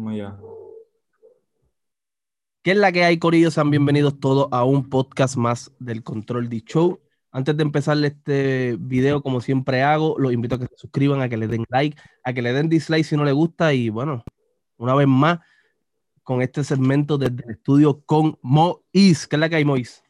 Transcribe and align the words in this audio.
Muy 0.00 0.14
bien. 0.14 0.32
¿Qué 2.62 2.70
es 2.70 2.76
la 2.78 2.90
que 2.90 3.04
hay, 3.04 3.18
Corillo? 3.18 3.50
Sean 3.50 3.70
bienvenidos 3.70 4.18
todos 4.18 4.48
a 4.50 4.64
un 4.64 4.88
podcast 4.88 5.36
más 5.36 5.70
del 5.78 6.02
Control 6.02 6.48
D 6.48 6.62
Show. 6.64 6.98
Antes 7.30 7.54
de 7.54 7.62
empezar 7.62 8.02
este 8.02 8.78
video, 8.80 9.22
como 9.22 9.42
siempre 9.42 9.82
hago, 9.82 10.18
los 10.18 10.32
invito 10.32 10.54
a 10.54 10.58
que 10.58 10.68
se 10.68 10.76
suscriban, 10.78 11.20
a 11.20 11.28
que 11.28 11.36
le 11.36 11.46
den 11.48 11.66
like, 11.68 12.00
a 12.24 12.32
que 12.32 12.40
le 12.40 12.54
den 12.54 12.70
dislike 12.70 13.04
si 13.04 13.14
no 13.14 13.26
les 13.26 13.34
gusta. 13.34 13.74
Y 13.74 13.90
bueno, 13.90 14.24
una 14.78 14.94
vez 14.94 15.06
más, 15.06 15.38
con 16.22 16.40
este 16.40 16.64
segmento 16.64 17.18
desde 17.18 17.44
el 17.44 17.50
estudio 17.50 18.00
con 18.06 18.38
Mois. 18.40 19.26
¿Qué 19.26 19.36
es 19.36 19.40
la 19.40 19.50
que 19.50 19.56
hay, 19.56 19.66
Mois? 19.66 20.02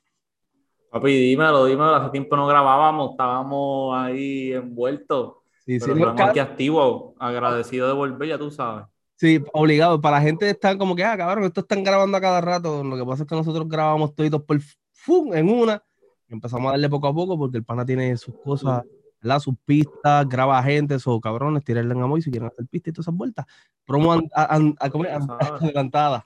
Papi, 0.92 1.10
dímelo, 1.10 1.64
dímelo. 1.64 1.96
Hace 1.96 2.10
tiempo 2.10 2.36
no 2.36 2.46
grabábamos, 2.46 3.10
estábamos 3.10 3.98
ahí 3.98 4.52
envueltos. 4.52 5.38
Sí, 5.66 5.80
pero 5.80 5.94
sí, 5.94 6.00
estamos 6.00 6.20
aquí 6.28 6.38
activos, 6.38 7.14
agradecido 7.18 7.88
de 7.88 7.94
volver, 7.94 8.28
ya 8.28 8.38
tú 8.38 8.52
sabes. 8.52 8.86
Sí, 9.20 9.38
obligado. 9.52 10.00
Para 10.00 10.16
la 10.16 10.22
gente 10.22 10.48
está 10.48 10.78
como 10.78 10.96
que, 10.96 11.04
ah, 11.04 11.14
cabrón, 11.14 11.44
esto 11.44 11.60
están 11.60 11.84
grabando 11.84 12.16
a 12.16 12.22
cada 12.22 12.40
rato. 12.40 12.82
Lo 12.82 12.96
que 12.96 13.04
pasa 13.04 13.24
es 13.24 13.28
que 13.28 13.34
nosotros 13.34 13.68
grabamos 13.68 14.14
todos 14.14 14.42
por 14.44 14.58
¡fum! 14.92 15.34
en 15.34 15.50
una. 15.50 15.82
Y 16.26 16.32
empezamos 16.32 16.68
a 16.68 16.70
darle 16.70 16.88
poco 16.88 17.06
a 17.06 17.14
poco 17.14 17.36
porque 17.36 17.58
el 17.58 17.64
pana 17.64 17.84
tiene 17.84 18.16
sus 18.16 18.34
cosas, 18.42 18.82
¿verdad? 19.20 19.40
sus 19.40 19.56
pistas, 19.66 20.26
graba 20.26 20.62
gente, 20.62 20.94
esos 20.94 21.20
cabrones, 21.20 21.62
tirarle 21.62 21.92
en 21.92 22.00
amor 22.00 22.22
si 22.22 22.30
quieren 22.30 22.48
hacer 22.48 22.66
pistas 22.66 22.92
y 22.92 22.94
todas 22.94 23.08
esas 23.08 23.14
vueltas. 23.14 23.44
Promo 23.84 24.14
adelantada. 24.32 26.24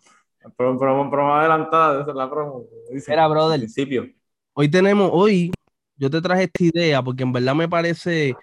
Promo, 0.56 0.78
promo, 0.78 1.10
promo 1.10 1.34
adelantada, 1.34 2.00
esa 2.00 2.10
es 2.12 2.16
la 2.16 2.30
promo. 2.30 2.62
Era, 3.08 3.26
brother. 3.26 3.58
Principio. 3.58 4.06
Hoy 4.52 4.70
tenemos, 4.70 5.10
hoy, 5.12 5.50
yo 5.96 6.08
te 6.08 6.22
traje 6.22 6.44
esta 6.44 6.62
idea 6.62 7.02
porque 7.02 7.24
en 7.24 7.32
verdad 7.32 7.56
me 7.56 7.68
parece, 7.68 8.36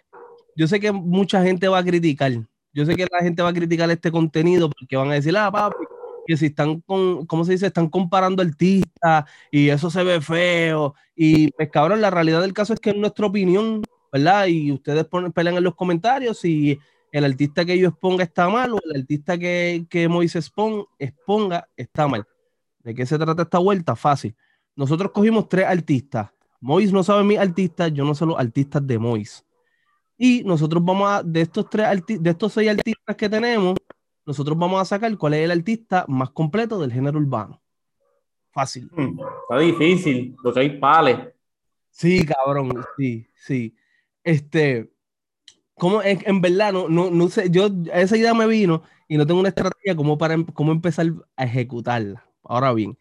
yo 0.57 0.67
sé 0.67 0.77
que 0.81 0.91
mucha 0.91 1.41
gente 1.41 1.69
va 1.69 1.77
a 1.77 1.85
criticar 1.85 2.33
yo 2.73 2.85
sé 2.85 2.95
que 2.95 3.07
la 3.11 3.19
gente 3.19 3.41
va 3.41 3.49
a 3.49 3.53
criticar 3.53 3.89
este 3.91 4.11
contenido 4.11 4.69
porque 4.69 4.95
van 4.95 5.11
a 5.11 5.15
decir, 5.15 5.35
ah, 5.37 5.51
papi, 5.51 5.83
que 6.25 6.37
si 6.37 6.47
están 6.47 6.81
con, 6.81 7.25
¿cómo 7.25 7.43
se 7.43 7.53
dice? 7.53 7.67
Están 7.67 7.89
comparando 7.89 8.41
artistas 8.41 9.25
y 9.51 9.69
eso 9.69 9.89
se 9.89 10.03
ve 10.03 10.21
feo. 10.21 10.95
Y 11.15 11.51
pues 11.51 11.69
cabrón, 11.69 12.01
la 12.01 12.09
realidad 12.09 12.41
del 12.41 12.53
caso 12.53 12.73
es 12.73 12.79
que 12.79 12.91
es 12.91 12.95
nuestra 12.95 13.25
opinión, 13.25 13.81
¿verdad? 14.11 14.47
Y 14.47 14.71
ustedes 14.71 15.05
pelean 15.33 15.57
en 15.57 15.63
los 15.63 15.75
comentarios 15.75 16.39
si 16.39 16.79
el 17.11 17.25
artista 17.25 17.65
que 17.65 17.77
yo 17.77 17.89
exponga 17.89 18.23
está 18.23 18.47
mal 18.49 18.73
o 18.73 18.79
el 18.83 19.01
artista 19.01 19.37
que, 19.37 19.85
que 19.89 20.07
Moisés 20.07 20.51
exponga 20.99 21.67
está 21.75 22.07
mal. 22.07 22.25
¿De 22.83 22.95
qué 22.95 23.05
se 23.05 23.17
trata 23.17 23.43
esta 23.43 23.59
vuelta? 23.59 23.95
Fácil. 23.95 24.35
Nosotros 24.75 25.11
cogimos 25.11 25.49
tres 25.49 25.65
artistas. 25.65 26.29
Mois 26.59 26.93
no 26.93 27.03
sabe 27.03 27.23
mis 27.23 27.39
artistas, 27.39 27.91
yo 27.91 28.05
no 28.05 28.13
sé 28.13 28.25
los 28.25 28.39
artistas 28.39 28.85
de 28.85 28.99
Mois. 28.99 29.43
Y 30.23 30.43
nosotros 30.43 30.85
vamos 30.85 31.09
a, 31.09 31.23
de 31.23 31.41
estos 31.41 31.67
tres 31.67 31.87
de 32.07 32.29
estos 32.29 32.53
seis 32.53 32.69
artistas 32.69 33.15
que 33.15 33.27
tenemos, 33.27 33.75
nosotros 34.23 34.55
vamos 34.55 34.79
a 34.79 34.85
sacar 34.85 35.17
cuál 35.17 35.33
es 35.33 35.45
el 35.45 35.49
artista 35.49 36.05
más 36.07 36.29
completo 36.29 36.79
del 36.79 36.93
género 36.93 37.17
urbano. 37.17 37.59
Fácil. 38.51 38.87
Hmm, 38.95 39.17
está 39.41 39.57
difícil, 39.57 40.35
porque 40.43 40.59
hay 40.59 40.77
pales. 40.77 41.17
Sí, 41.89 42.23
cabrón, 42.23 42.85
sí, 42.99 43.25
sí. 43.33 43.75
Este, 44.23 44.93
como 45.73 46.03
en, 46.03 46.19
en 46.23 46.39
verdad, 46.39 46.71
no, 46.71 46.87
no, 46.87 47.09
no, 47.09 47.27
sé, 47.27 47.49
yo, 47.49 47.71
esa 47.91 48.15
idea 48.15 48.35
me 48.35 48.45
vino 48.45 48.83
y 49.07 49.17
no 49.17 49.25
tengo 49.25 49.39
una 49.39 49.49
estrategia 49.49 49.95
como 49.95 50.19
para 50.19 50.37
cómo 50.53 50.71
empezar 50.71 51.07
a 51.35 51.45
ejecutarla. 51.45 52.23
Ahora 52.43 52.71
bien, 52.73 52.95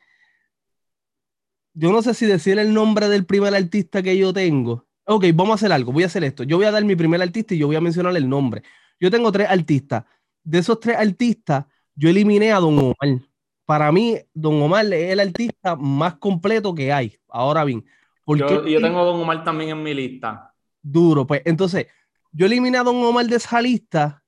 yo 1.75 1.93
no 1.93 2.01
sé 2.01 2.15
si 2.15 2.25
decir 2.25 2.59
el 2.59 2.73
nombre 2.73 3.11
del 3.11 3.27
primer 3.27 3.55
artista 3.55 4.03
que 4.03 4.17
yo 4.17 4.33
tengo, 4.33 4.87
ok, 5.15 5.25
vamos 5.35 5.53
a 5.53 5.55
hacer 5.57 5.73
algo, 5.73 5.93
voy 5.93 6.05
a 6.05 6.07
hacer 6.07 6.23
esto. 6.25 6.45
Yo 6.45 6.57
voy 6.57 6.67
a 6.67 6.71
dar 6.71 6.85
mi 6.85 6.95
primer 6.95 7.21
artista 7.21 7.55
y 7.55 7.59
yo 7.59 7.67
voy 7.67 7.77
a 7.77 7.81
mencionar 7.81 8.17
el 8.17 8.29
nombre. 8.29 8.63
Yo 9.01 9.11
tengo 9.11 9.33
tres 9.33 9.49
artistas. 9.49 10.05
De 10.45 10.59
esos 10.59 10.79
tres 10.79 10.97
artistas, 10.97 11.65
yo 11.95 12.09
eliminé 12.09 12.53
a 12.53 12.61
Don 12.61 12.79
Omar. 12.79 13.21
Para 13.67 13.91
mí, 13.91 14.19
Don 14.33 14.63
Omar 14.63 14.87
es 14.93 15.13
el 15.13 15.21
artista 15.21 15.75
más 15.77 16.15
completo 16.15 16.75
que 16.75 16.93
hay. 16.93 17.17
Ahora 17.29 17.65
bien, 17.65 17.85
porque 18.25 18.43
yo, 18.43 18.67
yo 18.67 18.81
tengo 18.81 19.01
a 19.01 19.05
Don 19.05 19.21
Omar 19.21 19.43
también 19.43 19.71
en 19.71 19.83
mi 19.83 19.95
lista. 19.95 20.55
Duro, 20.81 21.27
pues 21.27 21.43
entonces, 21.45 21.87
yo 22.33 22.47
eliminé 22.47 22.79
a 22.79 22.85
Don 22.85 22.97
Omar 23.05 23.27
de 23.27 23.37
esa 23.37 23.61
lista 23.61 24.23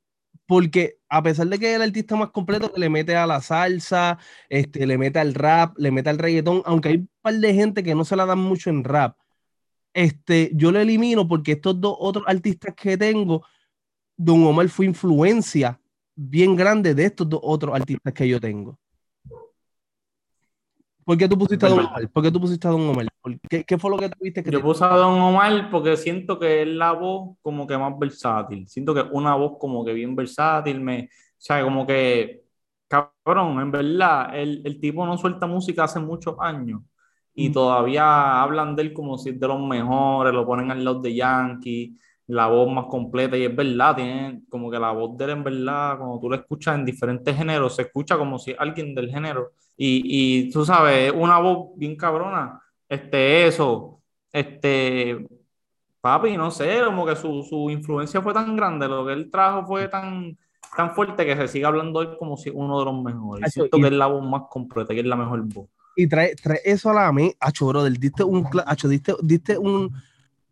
porque 0.47 0.99
a 1.09 1.23
pesar 1.23 1.47
de 1.47 1.59
que 1.59 1.71
es 1.71 1.77
el 1.77 1.83
artista 1.83 2.17
más 2.17 2.31
completo 2.31 2.73
que 2.73 2.81
le 2.81 2.89
mete 2.89 3.17
a 3.17 3.27
la 3.27 3.41
salsa, 3.41 4.19
este, 4.49 4.87
le 4.87 4.99
mete 4.99 5.19
al 5.19 5.35
rap, 5.35 5.79
le 5.79 5.91
mete 5.91 6.11
al 6.11 6.19
reggaetón, 6.19 6.63
aunque 6.65 6.89
hay 6.89 6.97
un 6.97 7.11
par 7.21 7.35
de 7.35 7.55
gente 7.55 7.83
que 7.83 7.95
no 7.95 8.05
se 8.05 8.17
la 8.17 8.27
dan 8.27 8.41
mucho 8.41 8.69
en 8.69 8.83
rap, 8.83 9.17
este, 9.95 10.51
yo 10.55 10.73
lo 10.73 10.81
elimino 10.81 11.27
porque 11.27 11.53
estos 11.53 11.81
dos 11.81 11.97
otros 11.99 12.25
artistas 12.27 12.75
que 12.75 12.97
tengo, 12.97 13.45
Don 14.17 14.45
Omar 14.45 14.69
fue 14.69 14.87
influencia 14.87 15.81
bien 16.15 16.57
grande 16.57 16.95
de 16.95 17.05
estos 17.05 17.29
dos 17.29 17.41
otros 17.43 17.75
artistas 17.75 18.13
que 18.13 18.29
yo 18.29 18.41
tengo. 18.41 18.79
¿Por 21.05 21.19
qué 21.19 21.29
tú 21.29 21.37
pusiste 21.37 21.67
a 21.67 21.69
Don 21.69 21.81
Omar? 21.81 22.09
¿Por 22.11 22.23
qué 22.23 22.31
tú 22.31 22.41
pusiste 22.41 22.69
a 22.69 22.71
Don 22.71 22.89
Omar? 22.89 23.09
¿Qué, 23.49 23.65
qué 23.65 23.77
fue 23.77 23.91
lo 23.91 23.99
que 23.99 24.09
tuviste 24.09 24.43
que 24.43 24.51
Yo 24.51 24.63
puse 24.63 24.85
a 24.85 24.89
Don 24.89 25.21
Omar 25.21 25.69
porque 25.71 25.97
siento 25.97 26.39
que 26.39 26.63
es 26.63 26.69
la 26.69 26.93
voz 26.93 27.37
como 27.43 27.67
que 27.67 27.77
más 27.77 27.99
versátil. 27.99 28.69
Siento 28.69 28.95
que 28.95 29.01
es 29.01 29.07
una 29.11 29.35
voz 29.35 29.59
como 29.59 29.85
que 29.85 29.93
bien 29.93 30.15
versátil. 30.15 30.81
Me, 30.81 31.05
o 31.05 31.09
sea, 31.39 31.65
como 31.65 31.87
que, 31.87 32.45
cabrón, 32.87 33.61
en 33.61 33.71
verdad, 33.73 34.39
el, 34.39 34.63
el 34.65 34.81
tipo 34.81 35.05
no 35.05 35.19
suelta 35.19 35.47
música 35.47 35.85
hace 35.85 35.99
muchos 35.99 36.37
años 36.39 36.83
y 37.35 37.51
todavía 37.51 38.43
hablan 38.43 38.77
de 38.77 38.83
él 38.83 38.93
como 38.93 39.17
si 39.19 39.31
es 39.31 39.41
de 39.41 39.49
los 39.49 39.61
mejores, 39.61 40.35
lo 40.35 40.47
ponen 40.47 40.71
al 40.71 40.85
lado 40.85 41.01
de 41.01 41.15
Yankee, 41.15 41.97
la 42.27 42.47
voz 42.47 42.71
más 42.71 42.87
completa, 42.87 43.37
y 43.37 43.45
es 43.45 43.55
verdad, 43.55 43.97
tiene 43.97 44.43
como 44.49 44.71
que 44.71 44.79
la 44.79 44.93
voz 44.93 45.17
de 45.17 45.25
él 45.25 45.31
en 45.31 45.45
verdad, 45.45 45.99
cuando 45.99 46.19
tú 46.21 46.29
lo 46.29 46.37
escuchas 46.37 46.75
en 46.77 46.85
diferentes 46.85 47.37
géneros, 47.37 47.77
se 47.77 47.83
escucha 47.83 48.19
como 48.19 48.39
si 48.39 48.55
alguien 48.59 48.95
del 48.95 49.11
género, 49.11 49.53
y, 49.77 50.03
y 50.05 50.51
tú 50.51 50.65
sabes, 50.65 51.13
una 51.15 51.39
voz 51.39 51.71
bien 51.77 51.97
cabrona, 51.97 52.61
este, 52.89 53.47
eso, 53.47 54.01
este, 54.31 55.27
papi, 56.01 56.37
no 56.37 56.51
sé, 56.51 56.83
como 56.85 57.07
que 57.07 57.17
su, 57.17 57.43
su 57.43 57.71
influencia 57.71 58.21
fue 58.21 58.35
tan 58.35 58.55
grande, 58.57 58.89
lo 58.89 59.07
que 59.07 59.13
él 59.15 59.31
trajo 59.31 59.67
fue 59.67 59.89
tan 59.89 60.37
tan 60.75 60.95
fuerte 60.95 61.27
que 61.27 61.37
se 61.37 61.49
sigue 61.49 61.67
hablando 61.67 61.99
hoy 61.99 62.17
como 62.19 62.35
si 62.35 62.49
uno 62.49 62.79
de 62.79 62.87
los 62.87 63.03
mejores. 63.03 63.53
Siento 63.53 63.77
que 63.77 63.89
es 63.89 63.93
la 63.93 64.07
voz 64.07 64.25
más 64.25 64.45
completa, 64.49 64.95
que 64.95 65.01
es 65.01 65.07
la 65.07 65.17
mejor 65.17 65.43
voz 65.43 65.69
y 65.97 66.07
trae, 66.07 66.35
trae 66.37 66.61
eso 66.65 66.91
a 66.91 66.95
la 66.95 67.13
mente, 67.13 67.37
acho, 67.41 67.67
brother, 67.67 67.99
diste, 67.99 68.25
un, 68.25 68.47
acho, 68.67 68.89
diste, 68.89 69.15
diste 69.23 69.59
un, 69.59 69.93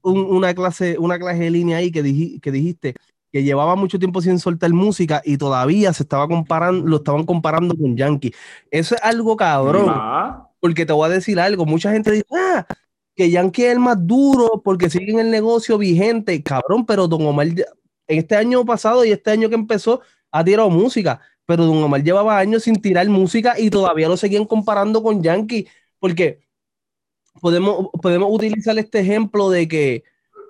un, 0.02 0.18
una, 0.18 0.54
clase, 0.54 0.96
una 0.98 1.18
clase 1.18 1.40
de 1.40 1.50
línea 1.50 1.78
ahí 1.78 1.90
que, 1.90 2.02
que 2.40 2.52
dijiste 2.52 2.94
que 3.32 3.42
llevaba 3.42 3.76
mucho 3.76 3.98
tiempo 3.98 4.20
sin 4.20 4.38
soltar 4.38 4.72
música 4.72 5.22
y 5.24 5.36
todavía 5.36 5.92
se 5.92 6.02
estaba 6.02 6.26
comparando, 6.26 6.86
lo 6.86 6.96
estaban 6.96 7.24
comparando 7.24 7.76
con 7.76 7.96
Yankee. 7.96 8.34
Eso 8.70 8.94
es 8.94 9.02
algo 9.02 9.36
cabrón. 9.36 9.94
Porque 10.58 10.84
te 10.84 10.92
voy 10.92 11.06
a 11.06 11.12
decir 11.12 11.40
algo, 11.40 11.64
mucha 11.64 11.92
gente 11.92 12.10
dice, 12.10 12.26
ah, 12.32 12.66
que 13.14 13.30
Yankee 13.30 13.64
es 13.64 13.72
el 13.72 13.78
más 13.78 13.96
duro 14.06 14.60
porque 14.62 14.90
sigue 14.90 15.12
en 15.12 15.20
el 15.20 15.30
negocio 15.30 15.78
vigente, 15.78 16.42
cabrón, 16.42 16.84
pero 16.84 17.08
Don 17.08 17.24
Omar 17.24 17.46
en 17.46 17.64
este 18.18 18.36
año 18.36 18.64
pasado 18.64 19.04
y 19.04 19.12
este 19.12 19.30
año 19.30 19.48
que 19.48 19.54
empezó 19.54 20.00
ha 20.30 20.44
tirado 20.44 20.68
música 20.68 21.20
pero 21.50 21.66
Don 21.66 21.82
Omar 21.82 22.04
llevaba 22.04 22.38
años 22.38 22.62
sin 22.62 22.80
tirar 22.80 23.08
música 23.08 23.58
y 23.58 23.70
todavía 23.70 24.06
lo 24.06 24.16
seguían 24.16 24.44
comparando 24.44 25.02
con 25.02 25.20
Yankee, 25.20 25.66
porque 25.98 26.42
podemos, 27.40 27.88
podemos 28.00 28.28
utilizar 28.30 28.78
este 28.78 29.00
ejemplo 29.00 29.50
de 29.50 29.66
que, 29.66 30.04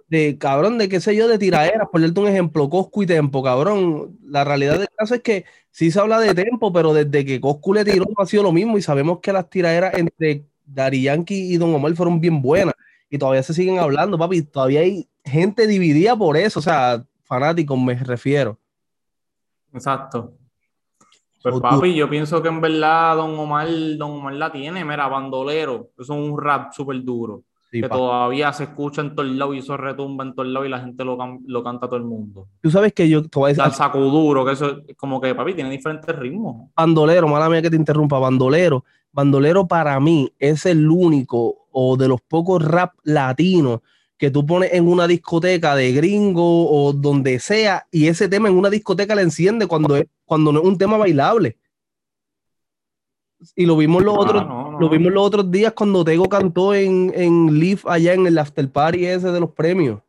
de 0.08 0.36
cabrón, 0.36 0.76
de 0.76 0.90
qué 0.90 1.00
sé 1.00 1.16
yo, 1.16 1.26
de 1.26 1.38
tiraderas, 1.38 1.88
por 1.90 2.02
darte 2.02 2.20
un 2.20 2.28
ejemplo, 2.28 2.68
Coscu 2.68 3.04
y 3.04 3.06
Tempo, 3.06 3.42
cabrón. 3.42 4.18
La 4.26 4.44
realidad 4.44 4.78
del 4.78 4.90
caso 4.94 5.14
es 5.14 5.22
que 5.22 5.46
sí 5.70 5.90
se 5.90 5.98
habla 5.98 6.20
de 6.20 6.34
Tempo, 6.34 6.70
pero 6.70 6.92
desde 6.92 7.24
que 7.24 7.40
Coscu 7.40 7.72
le 7.72 7.86
tiró 7.86 8.04
ha 8.18 8.26
sido 8.26 8.42
lo 8.42 8.52
mismo 8.52 8.76
y 8.76 8.82
sabemos 8.82 9.20
que 9.20 9.32
las 9.32 9.48
tiraderas 9.48 9.94
entre 9.96 10.44
Dari 10.66 11.00
Yankee 11.00 11.54
y 11.54 11.56
Don 11.56 11.74
Omar 11.74 11.94
fueron 11.94 12.20
bien 12.20 12.42
buenas 12.42 12.74
y 13.08 13.16
todavía 13.16 13.42
se 13.42 13.54
siguen 13.54 13.78
hablando, 13.78 14.18
papi. 14.18 14.42
Todavía 14.42 14.80
hay 14.80 15.08
gente 15.24 15.66
dividida 15.66 16.14
por 16.14 16.36
eso, 16.36 16.58
o 16.58 16.62
sea, 16.62 17.06
fanáticos 17.22 17.80
me 17.80 17.94
refiero. 17.94 18.58
Exacto. 19.72 20.34
Pues 21.42 21.60
papi, 21.60 21.94
yo 21.94 22.08
pienso 22.08 22.42
que 22.42 22.48
en 22.48 22.60
verdad 22.60 23.16
Don 23.16 23.38
Omar, 23.38 23.68
Don 23.96 24.10
Omar 24.12 24.34
la 24.34 24.52
tiene, 24.52 24.84
mira, 24.84 25.08
bandolero, 25.08 25.88
eso 25.98 26.14
es 26.14 26.30
un 26.30 26.38
rap 26.38 26.72
súper 26.72 27.02
duro, 27.02 27.42
que 27.70 27.88
todavía 27.88 28.52
se 28.52 28.64
escucha 28.64 29.00
en 29.00 29.14
todo 29.14 29.24
el 29.24 29.38
lado 29.38 29.54
y 29.54 29.58
eso 29.58 29.76
retumba 29.76 30.24
en 30.24 30.34
todo 30.34 30.44
el 30.44 30.52
lado 30.52 30.66
y 30.66 30.68
la 30.68 30.80
gente 30.80 31.02
lo, 31.02 31.16
lo 31.46 31.64
canta 31.64 31.86
a 31.86 31.88
todo 31.88 31.96
el 31.96 32.04
mundo. 32.04 32.46
Tú 32.60 32.70
sabes 32.70 32.92
que 32.92 33.08
yo 33.08 33.22
te 33.22 33.38
voy 33.38 33.52
a 33.52 33.54
decir... 33.54 33.72
saco 33.72 34.00
duro, 34.00 34.44
que 34.44 34.52
eso 34.52 34.82
como 34.98 35.20
que 35.20 35.34
papi 35.34 35.54
tiene 35.54 35.70
diferentes 35.70 36.14
ritmos. 36.14 36.70
Bandolero, 36.76 37.26
mala 37.26 37.48
mía 37.48 37.62
que 37.62 37.70
te 37.70 37.76
interrumpa, 37.76 38.18
bandolero. 38.18 38.84
Bandolero 39.12 39.66
para 39.66 39.98
mí 39.98 40.30
es 40.38 40.66
el 40.66 40.88
único 40.88 41.66
o 41.72 41.96
de 41.96 42.06
los 42.06 42.20
pocos 42.20 42.62
rap 42.62 42.94
latinos 43.02 43.80
que 44.20 44.30
tú 44.30 44.44
pones 44.44 44.74
en 44.74 44.86
una 44.86 45.06
discoteca 45.06 45.74
de 45.74 45.92
gringo 45.92 46.70
o 46.70 46.92
donde 46.92 47.38
sea 47.38 47.86
y 47.90 48.06
ese 48.06 48.28
tema 48.28 48.50
en 48.50 48.54
una 48.58 48.68
discoteca 48.68 49.14
le 49.14 49.22
enciende 49.22 49.66
cuando, 49.66 49.96
es, 49.96 50.04
cuando 50.26 50.52
no 50.52 50.60
es 50.60 50.66
un 50.66 50.76
tema 50.76 50.98
bailable. 50.98 51.56
Y 53.56 53.64
lo 53.64 53.78
vimos 53.78 54.02
los, 54.02 54.18
otros, 54.18 54.44
Lo 54.78 54.90
vimos 54.90 55.10
los 55.10 55.22
otros 55.26 55.50
días 55.50 55.72
cuando 55.72 56.04
Tego 56.04 56.28
cantó 56.28 56.74
en, 56.74 57.10
en 57.16 57.58
Leaf 57.58 57.86
allá 57.86 58.12
en 58.12 58.26
el 58.26 58.36
after 58.36 58.70
party 58.70 59.06
ese 59.06 59.32
de 59.32 59.40
los 59.40 59.52
premios. 59.52 60.02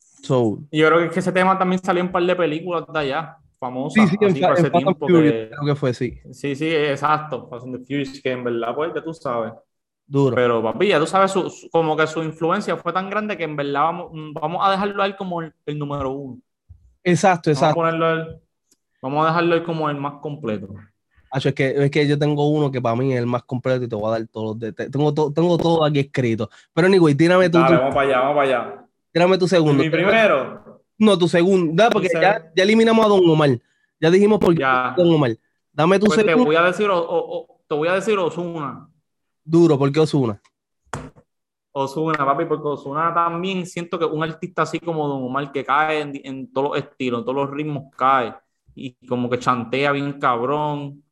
So, 0.00 0.58
yo 0.72 0.88
creo 0.88 1.08
que 1.08 1.20
ese 1.20 1.30
tema 1.30 1.56
también 1.56 1.80
salió 1.80 2.00
en 2.00 2.08
un 2.08 2.12
par 2.12 2.24
de 2.24 2.34
películas 2.34 2.84
de 2.92 2.98
allá. 2.98 3.38
famosa. 3.60 4.04
Sí, 4.04 4.16
sí, 4.18 4.24
así 4.24 4.60
ese 4.60 4.70
tiempo 4.72 5.06
Furious, 5.06 5.32
que- 5.32 5.50
creo 5.50 5.66
que 5.66 5.74
fue, 5.76 5.94
sí. 5.94 6.18
Sí, 6.32 6.56
sí, 6.56 6.68
exacto. 6.68 7.48
Fast 7.48 7.66
and 7.66 7.78
the 7.78 7.84
Furious, 7.84 8.20
que 8.20 8.32
en 8.32 8.42
verdad, 8.42 8.74
pues, 8.74 8.92
ya 8.92 9.04
tú 9.04 9.14
sabes. 9.14 9.52
Duro. 10.12 10.34
Pero, 10.36 10.62
papi, 10.62 10.88
ya 10.88 10.98
tú 10.98 11.06
sabes, 11.06 11.30
su- 11.30 11.48
su- 11.48 11.70
como 11.70 11.96
que 11.96 12.06
su 12.06 12.22
influencia 12.22 12.76
fue 12.76 12.92
tan 12.92 13.08
grande 13.08 13.34
que 13.38 13.44
en 13.44 13.56
verdad 13.56 13.80
vamos, 13.84 14.10
vamos 14.34 14.60
a 14.62 14.70
dejarlo 14.70 15.02
a 15.02 15.06
él 15.06 15.16
como 15.16 15.40
el, 15.40 15.54
el 15.64 15.78
número 15.78 16.10
uno. 16.10 16.38
exacto, 17.02 17.48
Vamos 17.50 17.62
a 17.62 17.66
exacto. 17.66 17.74
ponerlo 17.80 18.06
a 18.06 18.12
él- 18.12 18.40
vamos 19.00 19.24
a 19.24 19.28
dejarlo 19.28 19.54
a 19.54 19.56
él 19.56 19.62
como 19.64 19.88
el 19.88 19.96
más 19.96 20.14
completo. 20.20 20.68
Acho, 21.30 21.48
es, 21.48 21.54
que, 21.54 21.84
es 21.84 21.90
que 21.90 22.06
yo 22.06 22.18
tengo 22.18 22.46
uno 22.50 22.70
que 22.70 22.78
para 22.82 22.94
mí 22.94 23.10
es 23.14 23.18
el 23.20 23.26
más 23.26 23.42
completo 23.44 23.84
y 23.84 23.88
te 23.88 23.96
voy 23.96 24.06
a 24.08 24.18
dar 24.18 24.28
todos 24.28 24.48
los 24.48 24.58
detalles. 24.58 24.92
Tengo, 24.92 25.14
to- 25.14 25.32
tengo 25.32 25.56
todo 25.56 25.82
aquí 25.82 26.00
escrito. 26.00 26.50
Pero, 26.74 26.88
anyway, 26.88 27.14
tírame 27.14 27.48
tu, 27.48 27.56
Dale, 27.58 27.74
tu- 27.76 27.80
vamos 27.80 27.94
para 27.94 28.06
allá, 28.08 28.18
vamos 28.20 28.34
para 28.36 28.46
allá. 28.48 28.86
tírame 29.12 29.38
tu 29.38 29.48
segundo. 29.48 29.82
Mi 29.82 29.88
primero, 29.88 30.82
No, 30.98 31.16
tu 31.18 31.26
segundo. 31.26 31.82
Porque 31.90 32.08
ya, 32.12 32.52
ya 32.54 32.62
eliminamos 32.62 33.04
a 33.06 33.08
Don 33.08 33.28
Omar. 33.30 33.48
Ya 33.98 34.10
dijimos 34.10 34.38
por 34.38 34.52
qué 34.54 34.60
Ya. 34.60 34.92
Don 34.94 35.08
Omar. 35.14 35.30
Dame 35.72 35.98
tu 35.98 36.04
pues 36.06 36.18
te 36.18 36.24
segundo. 36.26 36.44
voy 36.44 36.56
a 36.56 36.62
decir, 36.64 36.88
o- 36.90 36.98
o- 37.00 37.38
o- 37.38 37.60
te 37.66 37.74
voy 37.74 37.88
a 37.88 37.94
decir 37.94 38.18
Osuna. 38.18 38.88
Duro, 39.44 39.78
porque 39.78 40.00
Osuna. 40.00 40.40
Osuna, 41.72 42.18
papi, 42.18 42.44
porque 42.44 42.68
Osuna 42.68 43.14
también 43.14 43.66
siento 43.66 43.98
que 43.98 44.04
un 44.04 44.22
artista 44.22 44.62
así 44.62 44.78
como 44.78 45.08
Don 45.08 45.22
Omar 45.24 45.50
que 45.50 45.64
cae 45.64 46.00
en, 46.00 46.12
en 46.22 46.52
todos 46.52 46.70
los 46.70 46.78
estilos, 46.78 47.20
en 47.20 47.24
todos 47.24 47.36
los 47.36 47.50
ritmos 47.50 47.84
cae 47.96 48.34
y 48.74 48.94
como 49.06 49.28
que 49.30 49.38
chantea 49.38 49.92
bien 49.92 50.18
cabrón, 50.18 51.02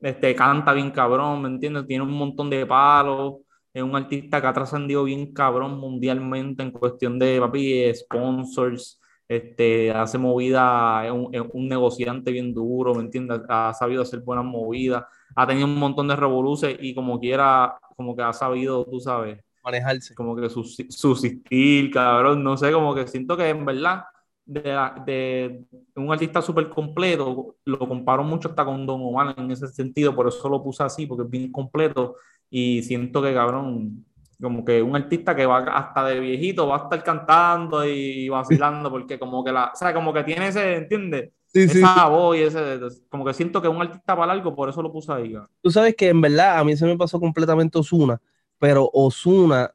este, 0.00 0.34
canta 0.34 0.72
bien 0.72 0.90
cabrón, 0.90 1.42
¿me 1.42 1.48
entiendes? 1.48 1.86
Tiene 1.86 2.04
un 2.04 2.12
montón 2.12 2.50
de 2.50 2.66
palos, 2.66 3.36
es 3.72 3.82
un 3.82 3.94
artista 3.96 4.40
que 4.40 4.46
ha 4.46 4.52
trascendido 4.52 5.04
bien 5.04 5.32
cabrón 5.32 5.78
mundialmente 5.78 6.62
en 6.62 6.70
cuestión 6.70 7.18
de, 7.18 7.40
papi, 7.40 7.72
eh, 7.84 7.94
sponsors, 7.94 9.00
este, 9.26 9.90
hace 9.90 10.18
movida, 10.18 11.06
es 11.06 11.12
un, 11.12 11.34
es 11.34 11.42
un 11.52 11.68
negociante 11.68 12.32
bien 12.32 12.54
duro, 12.54 12.94
¿me 12.94 13.02
entiendes? 13.02 13.40
Ha 13.48 13.74
sabido 13.74 14.02
hacer 14.02 14.20
buenas 14.20 14.44
movidas, 14.44 15.04
ha 15.38 15.46
tenido 15.46 15.66
un 15.66 15.78
montón 15.78 16.08
de 16.08 16.16
revoluciones 16.16 16.78
y 16.80 16.94
como 16.94 17.20
quiera, 17.20 17.78
como 17.96 18.16
que 18.16 18.22
ha 18.22 18.32
sabido, 18.32 18.84
tú 18.86 19.00
sabes 19.00 19.38
Manejarse. 19.62 20.14
como 20.14 20.34
que 20.36 20.48
subsistir, 20.50 21.90
cabrón, 21.92 22.42
no 22.42 22.56
sé, 22.56 22.72
como 22.72 22.94
que 22.94 23.06
siento 23.06 23.36
que 23.36 23.48
en 23.50 23.64
verdad 23.64 24.04
de, 24.44 24.62
la- 24.64 25.02
de 25.06 25.64
un 25.96 26.12
artista 26.12 26.42
súper 26.42 26.68
completo, 26.70 27.56
lo 27.64 27.78
comparo 27.78 28.24
mucho 28.24 28.48
hasta 28.48 28.64
con 28.64 28.86
Don 28.86 29.00
Omar 29.02 29.34
en 29.38 29.50
ese 29.50 29.68
sentido, 29.68 30.14
por 30.14 30.28
eso 30.28 30.48
lo 30.48 30.62
puse 30.62 30.82
así, 30.82 31.06
porque 31.06 31.24
es 31.24 31.30
bien 31.30 31.52
completo 31.52 32.16
y 32.50 32.82
siento 32.82 33.22
que, 33.22 33.34
cabrón, 33.34 34.04
como 34.40 34.64
que 34.64 34.82
un 34.82 34.96
artista 34.96 35.34
que 35.36 35.46
va 35.46 35.58
hasta 35.58 36.04
de 36.06 36.20
viejito 36.20 36.66
va 36.68 36.76
a 36.76 36.82
estar 36.84 37.02
cantando 37.04 37.84
y 37.86 38.28
vacilando, 38.28 38.90
porque 38.90 39.18
como 39.18 39.44
que 39.44 39.52
la, 39.52 39.66
o 39.74 39.76
sea, 39.76 39.92
como 39.94 40.12
que 40.12 40.24
tiene 40.24 40.48
ese, 40.48 40.76
¿entiendes? 40.76 41.30
Sí, 41.52 41.68
sí. 41.68 41.78
Esa 41.78 42.08
voz 42.08 42.36
y 42.36 42.42
ese, 42.42 42.78
como 43.08 43.24
que 43.24 43.34
siento 43.34 43.62
que 43.62 43.68
un 43.68 43.80
artista 43.80 44.16
para 44.16 44.32
algo, 44.32 44.54
por 44.54 44.68
eso 44.68 44.82
lo 44.82 44.92
puse 44.92 45.12
ahí. 45.12 45.32
cabrón. 45.32 45.50
Tú 45.62 45.70
sabes 45.70 45.96
que 45.96 46.08
en 46.08 46.20
verdad 46.20 46.58
a 46.58 46.64
mí 46.64 46.76
se 46.76 46.86
me 46.86 46.96
pasó 46.96 47.18
completamente 47.18 47.78
Osuna, 47.78 48.20
pero 48.58 48.90
Osuna, 48.92 49.74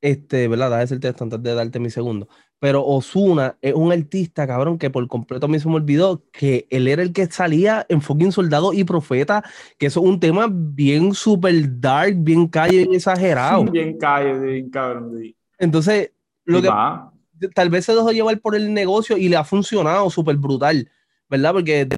este, 0.00 0.48
¿verdad? 0.48 0.66
Déjame 0.66 0.82
decirte 0.82 1.08
esto 1.08 1.24
antes 1.24 1.42
de 1.42 1.54
darte 1.54 1.78
mi 1.80 1.90
segundo. 1.90 2.28
Pero 2.58 2.84
Osuna 2.84 3.56
es 3.62 3.72
un 3.72 3.90
artista, 3.90 4.46
cabrón, 4.46 4.76
que 4.76 4.90
por 4.90 5.06
completo 5.08 5.46
a 5.46 5.48
mí 5.48 5.58
se 5.58 5.68
me 5.68 5.76
olvidó 5.76 6.22
que 6.30 6.66
él 6.70 6.88
era 6.88 7.02
el 7.02 7.14
que 7.14 7.24
salía 7.26 7.86
en 7.88 8.02
fucking 8.02 8.32
Soldado 8.32 8.74
y 8.74 8.84
Profeta, 8.84 9.42
que 9.78 9.86
eso 9.86 10.00
es 10.00 10.06
un 10.06 10.20
tema 10.20 10.48
bien 10.52 11.14
super 11.14 11.54
dark, 11.80 12.14
bien 12.18 12.46
calle, 12.48 12.78
bien 12.78 12.94
exagerado. 12.94 13.64
Bien 13.64 13.96
calle, 13.96 14.38
bien 14.38 14.68
cabrón. 14.68 15.18
sí. 15.18 15.34
Entonces, 15.58 16.12
lo 16.44 16.58
Y 16.58 16.62
que 16.62 16.68
va. 16.68 17.12
Tal 17.54 17.70
vez 17.70 17.84
se 17.84 17.94
dejó 17.94 18.12
llevar 18.12 18.38
por 18.40 18.54
el 18.54 18.72
negocio 18.74 19.16
y 19.16 19.28
le 19.28 19.36
ha 19.36 19.44
funcionado 19.44 20.10
súper 20.10 20.36
brutal, 20.36 20.90
¿verdad? 21.28 21.52
Porque 21.52 21.88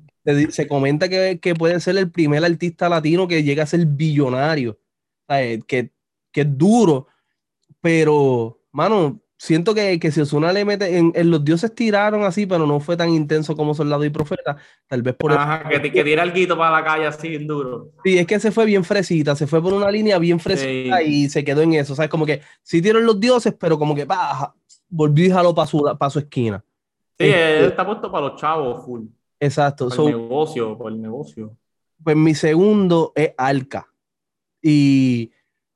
se 0.51 0.69
comenta 0.69 1.09
que, 1.09 1.39
que 1.41 1.55
puede 1.55 1.81
ser 1.81 1.97
el 1.97 2.11
primer 2.11 2.45
artista 2.45 2.89
latino 2.89 3.27
que 3.29 3.43
llega 3.43 3.63
a 3.65 3.67
ser 3.67 3.85
billonario, 3.87 4.79
¿sabes? 5.27 5.65
Que, 5.67 5.91
que 6.31 6.43
es 6.43 6.59
duro, 6.59 7.07
pero, 7.81 8.61
mano, 8.71 9.21
siento 9.37 9.75
que, 9.75 9.99
que 9.99 10.13
si 10.13 10.21
Ozuna 10.21 10.53
le 10.53 10.65
mete, 10.65 10.97
en, 10.99 11.13
en 11.17 11.31
Los 11.31 11.45
Dioses 11.45 11.75
tiraron 11.75 12.23
así, 12.23 12.47
pero 12.47 12.65
no 12.65 12.79
fue 12.79 12.97
tan 12.97 13.11
intenso 13.11 13.57
como 13.57 13.75
Soldado 13.75 14.05
y 14.05 14.11
Profeta, 14.11 14.57
tal 14.87 15.03
vez 15.03 15.17
por. 15.17 15.33
Ajá, 15.33 15.69
que, 15.69 15.91
que 15.91 16.05
tira 16.05 16.23
el 16.23 16.33
guito 16.33 16.57
para 16.57 16.71
la 16.71 16.85
calle 16.85 17.07
así 17.07 17.39
duro. 17.39 17.91
Sí, 18.05 18.19
es 18.19 18.27
que 18.27 18.39
se 18.39 18.53
fue 18.53 18.67
bien 18.67 18.85
fresita, 18.85 19.35
se 19.35 19.49
fue 19.49 19.61
por 19.61 19.73
una 19.73 19.91
línea 19.91 20.19
bien 20.19 20.39
fresita 20.39 20.99
Sí. 20.99 21.05
y 21.25 21.29
se 21.29 21.43
quedó 21.43 21.63
en 21.63 21.73
eso, 21.73 21.97
¿sabes? 21.97 22.09
Como 22.11 22.25
que 22.25 22.41
sí 22.63 22.81
dieron 22.81 23.05
los 23.05 23.19
dioses, 23.19 23.53
pero 23.59 23.79
como 23.79 23.97
que 23.97 24.07
pa, 24.07 24.55
volvió 24.93 25.27
y 25.27 25.31
jaló 25.31 25.55
para 25.55 25.67
su, 25.67 25.83
pa' 25.99 26.11
su 26.11 26.19
esquina. 26.21 26.63
Sí, 27.19 27.27
Este- 27.27 27.59
él 27.61 27.65
está 27.67 27.85
puesto 27.87 28.11
para 28.13 28.29
los 28.29 28.41
chavos, 28.41 28.85
full. 28.85 29.07
Exacto. 29.41 29.87
Para 29.89 29.97
So, 29.97 30.09
el 30.09 30.17
negocio, 30.19 30.79
para 30.79 30.91
el 30.95 31.03
negocio. 31.03 31.57
pues 32.05 32.17
mi 32.17 32.35
segundo 32.35 33.13
es 33.17 33.33
Alca. 33.39 33.89
Y 34.61 35.31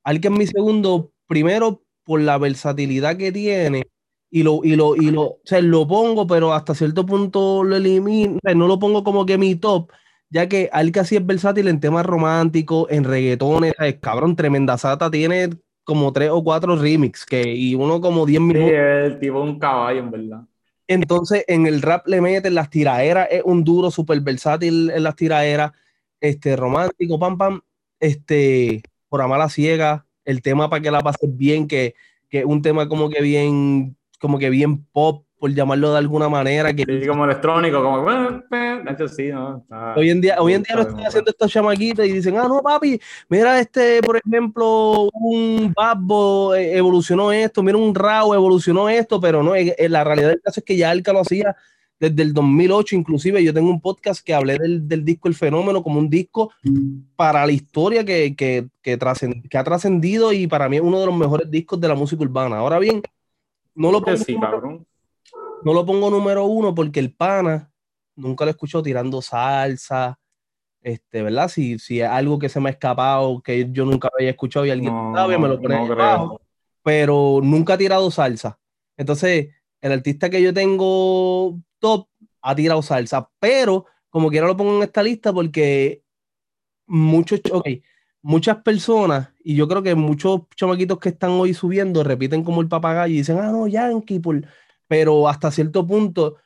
Alca 0.04 0.28
es 0.28 0.34
mi 0.34 0.46
segundo, 0.46 1.12
primero 1.26 1.82
por 2.04 2.20
la 2.20 2.38
versatilidad 2.38 3.16
que 3.16 3.32
tiene. 3.32 3.86
Y 4.30 4.42
lo, 4.42 4.60
y 4.64 4.76
lo, 4.76 4.96
y 4.96 5.10
lo, 5.10 5.22
o 5.22 5.38
sea, 5.44 5.60
lo 5.62 5.86
pongo, 5.86 6.26
pero 6.26 6.52
hasta 6.52 6.74
cierto 6.74 7.06
punto 7.06 7.64
lo 7.64 7.76
elimino. 7.76 8.38
No 8.54 8.66
lo 8.68 8.78
pongo 8.78 9.02
como 9.02 9.24
que 9.24 9.38
mi 9.38 9.54
top, 9.54 9.90
ya 10.30 10.48
que 10.48 10.68
Alca 10.72 11.04
sí 11.04 11.16
es 11.16 11.24
versátil 11.24 11.68
en 11.68 11.80
temas 11.80 12.04
románticos, 12.04 12.86
en 12.90 13.04
reggaetones. 13.04 13.74
Cabrón, 14.00 14.36
tremenda 14.36 14.76
sata 14.78 15.10
tiene 15.10 15.50
como 15.86 16.12
tres 16.12 16.30
o 16.30 16.44
cuatro 16.44 16.76
remix 16.76 17.24
que, 17.24 17.54
y 17.54 17.74
uno 17.76 18.02
como 18.02 18.26
10 18.26 18.40
Sí, 18.40 18.44
minutos. 18.44 18.72
el 18.74 19.18
tipo 19.20 19.40
un 19.40 19.58
caballo, 19.58 20.00
en 20.00 20.10
verdad. 20.10 20.42
Entonces, 20.88 21.44
en 21.48 21.66
el 21.66 21.82
rap 21.82 22.06
le 22.06 22.20
meten 22.20 22.54
las 22.54 22.70
tiraderas, 22.70 23.28
es 23.30 23.42
un 23.44 23.64
duro 23.64 23.90
súper 23.90 24.20
versátil 24.20 24.90
en 24.90 25.02
las 25.02 25.16
tiraderas, 25.16 25.72
este, 26.20 26.56
romántico, 26.56 27.18
pam, 27.18 27.36
pam, 27.38 27.60
este, 28.00 28.82
por 29.08 29.22
amar 29.22 29.40
a 29.40 29.48
ciega, 29.48 30.06
el 30.24 30.42
tema 30.42 30.70
para 30.70 30.82
que 30.82 30.90
la 30.90 31.02
pases 31.02 31.36
bien, 31.36 31.66
que, 31.68 31.94
que 32.28 32.40
es 32.40 32.44
un 32.44 32.62
tema 32.62 32.88
como 32.88 33.10
que 33.10 33.20
bien, 33.22 33.96
como 34.20 34.38
que 34.38 34.50
bien 34.50 34.84
pop, 34.86 35.25
por 35.38 35.52
llamarlo 35.52 35.92
de 35.92 35.98
alguna 35.98 36.28
manera, 36.28 36.74
que 36.74 36.84
Sí, 36.84 37.06
como 37.06 37.24
electrónico, 37.24 37.82
como. 37.82 38.06
sí, 39.08 39.28
¿no? 39.28 39.58
Está- 39.58 39.94
hoy 39.96 40.10
en 40.10 40.20
día, 40.20 40.36
hoy 40.40 40.54
en 40.54 40.62
día 40.62 40.74
lo 40.76 40.82
está 40.82 40.92
están 40.92 41.06
haciendo 41.06 41.30
estos 41.30 41.52
chamaquitos 41.52 42.06
y 42.06 42.12
dicen, 42.12 42.36
ah, 42.38 42.46
no, 42.48 42.62
papi, 42.62 42.98
mira 43.28 43.60
este, 43.60 44.00
por 44.02 44.16
ejemplo, 44.16 45.10
un 45.12 45.72
Babbo 45.76 46.54
eh, 46.54 46.76
evolucionó 46.78 47.32
esto, 47.32 47.62
mira 47.62 47.76
un 47.78 47.94
Rao 47.94 48.34
evolucionó 48.34 48.88
esto, 48.88 49.20
pero 49.20 49.42
no, 49.42 49.52
la 49.54 50.04
realidad 50.04 50.28
del 50.30 50.40
caso 50.40 50.60
es 50.60 50.64
que 50.64 50.76
ya 50.76 50.90
Alca 50.90 51.12
lo 51.12 51.20
hacía 51.20 51.54
desde 51.98 52.22
el 52.22 52.34
2008, 52.34 52.94
inclusive 52.94 53.42
yo 53.42 53.54
tengo 53.54 53.70
un 53.70 53.80
podcast 53.80 54.22
que 54.24 54.34
hablé 54.34 54.58
del, 54.58 54.86
del 54.86 55.02
disco 55.04 55.28
El 55.28 55.34
Fenómeno 55.34 55.82
como 55.82 55.98
un 55.98 56.10
disco 56.10 56.50
para 57.16 57.46
la 57.46 57.52
historia 57.52 58.04
que, 58.04 58.34
que, 58.36 58.66
que, 58.82 58.98
trascend- 58.98 59.48
que 59.48 59.56
ha 59.56 59.64
trascendido 59.64 60.30
y 60.32 60.46
para 60.46 60.68
mí 60.68 60.76
es 60.76 60.82
uno 60.82 61.00
de 61.00 61.06
los 61.06 61.16
mejores 61.16 61.50
discos 61.50 61.80
de 61.80 61.88
la 61.88 61.94
música 61.94 62.22
urbana. 62.22 62.58
Ahora 62.58 62.78
bien, 62.78 63.00
no 63.74 63.90
lo 63.92 64.02
pongo, 64.02 64.16
sí. 64.18 64.36
No 65.64 65.72
lo 65.72 65.84
pongo 65.84 66.10
número 66.10 66.44
uno 66.44 66.74
porque 66.74 67.00
el 67.00 67.14
pana 67.14 67.72
nunca 68.14 68.44
lo 68.44 68.50
escucho 68.50 68.82
tirando 68.82 69.20
salsa, 69.22 70.18
este, 70.82 71.22
¿verdad? 71.22 71.48
Si, 71.48 71.78
si 71.78 72.00
es 72.00 72.08
algo 72.08 72.38
que 72.38 72.48
se 72.48 72.60
me 72.60 72.68
ha 72.68 72.72
escapado, 72.72 73.40
que 73.42 73.68
yo 73.70 73.84
nunca 73.84 74.08
había 74.16 74.30
escuchado 74.30 74.64
y 74.66 74.70
alguien 74.70 74.94
No, 74.94 75.12
sabe, 75.14 75.38
me 75.38 75.48
lo 75.48 75.60
pone 75.60 75.74
no 75.74 75.92
abajo, 75.92 76.40
pero 76.82 77.40
nunca 77.42 77.74
ha 77.74 77.78
tirado 77.78 78.10
salsa. 78.10 78.58
Entonces, 78.96 79.48
el 79.80 79.92
artista 79.92 80.30
que 80.30 80.40
yo 80.40 80.54
tengo 80.54 81.58
top 81.78 82.08
ha 82.40 82.54
tirado 82.54 82.82
salsa, 82.82 83.28
pero 83.38 83.86
como 84.08 84.30
quiera 84.30 84.46
lo 84.46 84.56
pongo 84.56 84.76
en 84.76 84.82
esta 84.82 85.02
lista 85.02 85.32
porque 85.32 86.02
muchos, 86.86 87.40
muchas 88.22 88.56
personas, 88.62 89.30
y 89.42 89.56
yo 89.56 89.68
creo 89.68 89.82
que 89.82 89.94
muchos 89.94 90.42
chamaquitos 90.54 90.98
que 90.98 91.10
están 91.10 91.32
hoy 91.32 91.52
subiendo 91.52 92.02
repiten 92.02 92.44
como 92.44 92.60
el 92.60 92.68
papagayo 92.68 93.12
y 93.12 93.18
dicen, 93.18 93.38
ah, 93.38 93.50
no, 93.50 93.66
Yankee, 93.66 94.20
por... 94.20 94.42
pero 94.86 95.28
hasta 95.28 95.50
cierto 95.50 95.86
punto, 95.86 96.36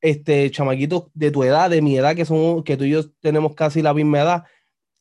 este, 0.00 0.50
chamaquitos 0.50 1.04
de 1.14 1.30
tu 1.30 1.42
edad, 1.42 1.70
de 1.70 1.82
mi 1.82 1.96
edad, 1.96 2.14
que 2.14 2.24
son, 2.24 2.62
que 2.62 2.76
tú 2.76 2.84
y 2.84 2.90
yo 2.90 3.08
tenemos 3.20 3.54
casi 3.54 3.82
la 3.82 3.94
misma 3.94 4.20
edad, 4.20 4.44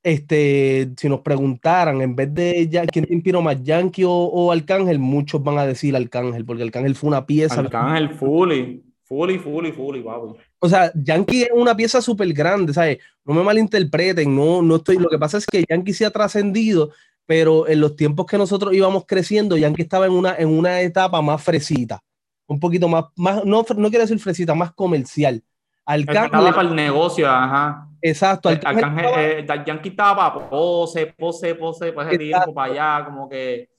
este, 0.02 0.92
si 0.98 1.10
nos 1.10 1.22
preguntaran, 1.22 2.02
en 2.02 2.16
vez 2.16 2.34
de 2.34 2.68
ya, 2.70 2.86
quién 2.86 3.06
te 3.06 3.14
inspiró 3.14 3.42
más, 3.42 3.62
Yankee 3.64 4.06
o, 4.06 4.12
o 4.12 4.52
Arcángel, 4.52 5.00
muchos 5.00 5.44
van 5.44 5.58
a 5.58 5.66
decir 5.66 5.96
Arcángel, 5.96 6.46
porque 6.46 6.64
Arcángel 6.64 6.96
fue 6.96 7.10
una 7.10 7.26
pieza. 7.26 7.60
Arcángel 7.60 8.12
fully. 8.12 8.84
Fully, 9.10 9.40
fully, 9.40 9.72
fully, 9.72 10.04
papi. 10.04 10.40
O 10.60 10.70
sea, 10.70 10.92
Yankee 10.94 11.42
es 11.42 11.50
una 11.52 11.76
pieza 11.76 12.00
súper 12.00 12.32
grande, 12.32 12.74
¿sabes? 12.74 13.00
No 13.26 13.34
me 13.34 13.42
malinterpreten, 13.42 14.36
no, 14.36 14.62
no 14.62 14.76
estoy. 14.76 14.98
Lo 14.98 15.10
que 15.10 15.18
pasa 15.18 15.40
es 15.40 15.48
que 15.48 15.66
Yankee 15.68 15.94
se 15.94 16.06
ha 16.06 16.12
trascendido, 16.12 16.92
pero 17.26 17.68
en 17.68 17.82
los 17.82 17.96
tiempos 17.96 18.28
que 18.28 18.38
nosotros 18.38 18.72
íbamos 18.72 19.06
creciendo, 19.08 19.58
Yankee 19.58 19.82
estaba 19.82 20.06
en 20.06 20.12
una, 20.12 20.36
en 20.36 20.50
una 20.50 20.82
etapa 20.82 21.24
más 21.24 21.44
fresita, 21.44 22.04
un 22.50 22.60
poquito 22.60 22.88
más, 22.90 23.06
más 23.16 23.46
no, 23.46 23.64
no 23.78 23.90
quiero 23.90 24.04
decir 24.04 24.20
fresita, 24.20 24.54
más 24.56 24.74
comercial. 24.74 25.42
Arcángel, 25.86 26.30
para 26.54 26.62
el 26.62 26.76
negocio, 26.76 27.30
ajá. 27.30 27.88
exacto, 28.02 28.50
Arcángel 28.50 28.76
Arcángel, 28.86 29.40
estaba- 29.40 29.60
eh, 29.60 29.64
Yankee 29.66 29.90
estaba 29.90 30.34
para 30.34 30.50
pose, 30.50 31.08
pose, 31.18 31.56
pose, 31.56 31.92
para 31.94 32.12
ese 32.12 32.24
Exacto. 32.24 32.44
tiempo, 32.46 32.54
para 32.54 32.72
allá, 32.74 33.06
como 33.06 33.30
que, 33.30 33.70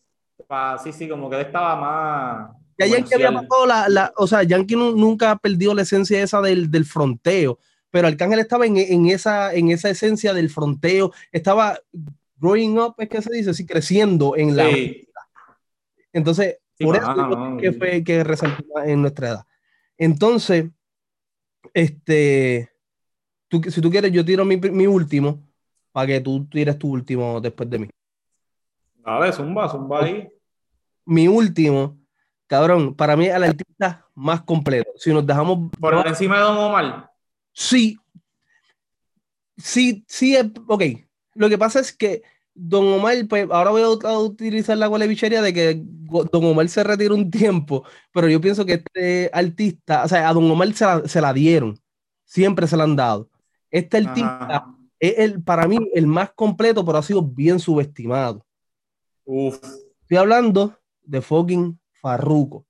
pa- 0.47 0.79
sí, 0.79 0.93
sí, 0.93 1.09
como 1.09 1.29
que 1.29 1.37
él 1.37 1.43
estaba 1.47 1.77
más 1.77 2.51
Ya 2.79 2.87
Yankee 2.87 3.15
había 3.15 3.33
pasado 3.33 3.67
la, 3.67 3.89
la- 3.89 4.13
o 4.17 4.27
sea, 4.27 4.43
Yankee 4.43 4.75
nu- 4.77 4.97
nunca 4.97 5.33
ha 5.33 5.37
perdido 5.37 5.75
la 5.75 5.83
esencia 5.83 6.21
esa 6.23 6.41
del, 6.41 6.71
del 6.71 6.85
fronteo, 6.85 7.59
pero 7.91 8.09
Arcángel 8.09 8.39
estaba 8.41 8.67
en, 8.67 8.77
en, 8.77 9.07
esa, 9.09 9.53
en 9.53 9.71
esa 9.71 9.91
esencia 9.91 10.33
del 10.33 10.49
fronteo, 10.51 11.13
estaba 11.33 11.79
growing 12.39 12.79
up, 12.79 12.95
es 12.99 13.09
que 13.09 13.21
se 13.23 13.33
dice, 13.33 13.51
así 13.51 13.67
creciendo 13.67 14.35
en 14.37 14.57
la... 14.57 14.65
Entonces, 16.13 16.57
por 16.81 16.97
eso 16.97 17.57
que 17.59 17.73
fue 17.73 18.03
que 18.05 18.25
resaltó 18.25 18.65
en 18.85 19.03
nuestra 19.03 19.29
edad. 19.29 19.47
Entonces, 19.99 20.71
este, 21.75 22.71
tú, 23.49 23.63
si 23.69 23.81
tú 23.81 23.91
quieres, 23.91 24.13
yo 24.13 24.25
tiro 24.25 24.45
mi, 24.45 24.57
mi 24.57 24.87
último 24.87 25.43
para 25.93 26.07
que 26.07 26.21
tú 26.21 26.47
tires 26.47 26.79
tu 26.79 26.91
último 26.91 27.41
después 27.41 27.69
de 27.69 27.79
mí. 27.81 27.89
Dale, 29.05 29.33
zumba, 29.33 29.69
zumba 29.69 30.05
ahí. 30.05 30.29
Mi 31.05 31.27
último, 31.27 31.99
cabrón, 32.47 32.95
para 32.95 33.17
mí 33.17 33.27
es 33.27 33.35
el 33.35 33.45
artista 33.45 34.07
más 34.15 34.43
completo. 34.43 34.91
Si 34.97 35.13
nos 35.13 35.27
dejamos. 35.27 35.71
Por 35.79 36.07
encima 36.07 36.37
de 36.37 36.43
Don 36.43 36.59
Omar. 36.59 37.11
Sí. 37.53 37.99
Sí, 39.57 40.05
sí, 40.07 40.37
ok. 40.67 40.83
Lo 41.35 41.49
que 41.49 41.59
pasa 41.59 41.81
es 41.81 41.93
que 41.93 42.23
Don 42.63 42.87
Omar, 42.89 43.17
pues 43.27 43.49
ahora 43.51 43.71
voy 43.71 43.83
a, 43.83 44.19
utilizar 44.19 44.77
la 44.77 44.89
bichería 45.07 45.41
de 45.41 45.55
que 45.55 45.83
Don 45.83 46.45
Omar 46.45 46.69
se 46.69 46.85
retiró 46.85 47.15
un 47.15 47.31
tiempo, 47.31 47.85
pero 48.13 48.29
yo 48.29 48.39
pienso 48.39 48.67
que 48.67 48.75
este 48.75 49.31
artista, 49.33 50.05
o 50.05 50.09
sea, 50.09 50.29
a 50.29 50.35
Don 50.35 50.51
Omar 50.51 50.71
se 50.75 50.85
la, 50.85 51.09
se 51.09 51.23
la 51.23 51.33
dieron, 51.33 51.79
siempre 52.27 52.67
se 52.67 52.77
la 52.77 52.85
han 52.85 52.97
dado. 52.97 53.31
Este 53.71 53.97
artista 53.97 54.67
es 54.99 55.15
el, 55.19 55.43
para 55.43 55.67
mí 55.67 55.79
el 55.95 56.07
más 56.07 56.33
completo, 56.33 56.85
pero 56.85 56.99
ha 56.99 57.03
sido 57.03 57.23
bien 57.23 57.59
subestimado. 57.59 58.45
Uf. 59.25 59.59
Estoy 60.03 60.19
hablando 60.19 60.77
de 61.03 61.23
fucking 61.23 61.81
Farruko. 61.93 62.67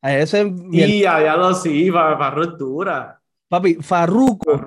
A 0.00 0.16
ese 0.16 0.50
y 0.72 1.00
ya 1.02 1.36
lo 1.36 1.52
sí, 1.52 1.90
Farruko 1.90 2.56
dura. 2.56 3.20
Papi, 3.48 3.74
Farruko. 3.74 4.58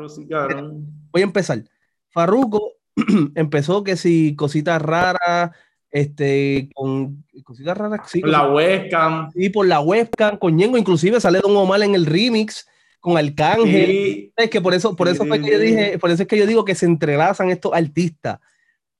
voy 1.11 1.21
a 1.21 1.25
empezar. 1.25 1.63
Farruko 2.09 2.78
empezó 3.35 3.83
que 3.83 3.97
si 3.97 4.35
cositas 4.35 4.81
raras, 4.81 5.51
este, 5.91 6.69
con 6.73 7.23
cositas 7.43 7.77
raras, 7.77 8.09
sí. 8.09 8.21
la 8.23 8.49
webcam. 8.49 9.31
Sí, 9.31 9.49
por 9.49 9.67
la 9.67 9.79
webcam, 9.79 10.37
con 10.37 10.55
Ñengo, 10.55 10.77
inclusive 10.77 11.19
sale 11.19 11.39
Don 11.39 11.55
Omar 11.55 11.81
en 11.83 11.95
el 11.95 12.05
remix 12.05 12.67
con 12.99 13.17
Arcángel. 13.17 14.31
Es 14.35 14.49
que 14.49 14.61
por 14.61 14.73
eso, 14.73 14.95
por 14.95 15.07
eso 15.07 15.25
fue 15.25 15.41
que 15.41 15.51
yo 15.51 15.59
dije, 15.59 15.97
por 15.97 16.11
eso 16.11 16.23
es 16.23 16.27
que 16.27 16.37
yo 16.37 16.45
digo 16.45 16.65
que 16.65 16.75
se 16.75 16.85
entrelazan 16.85 17.49
estos 17.49 17.73
artistas. 17.73 18.39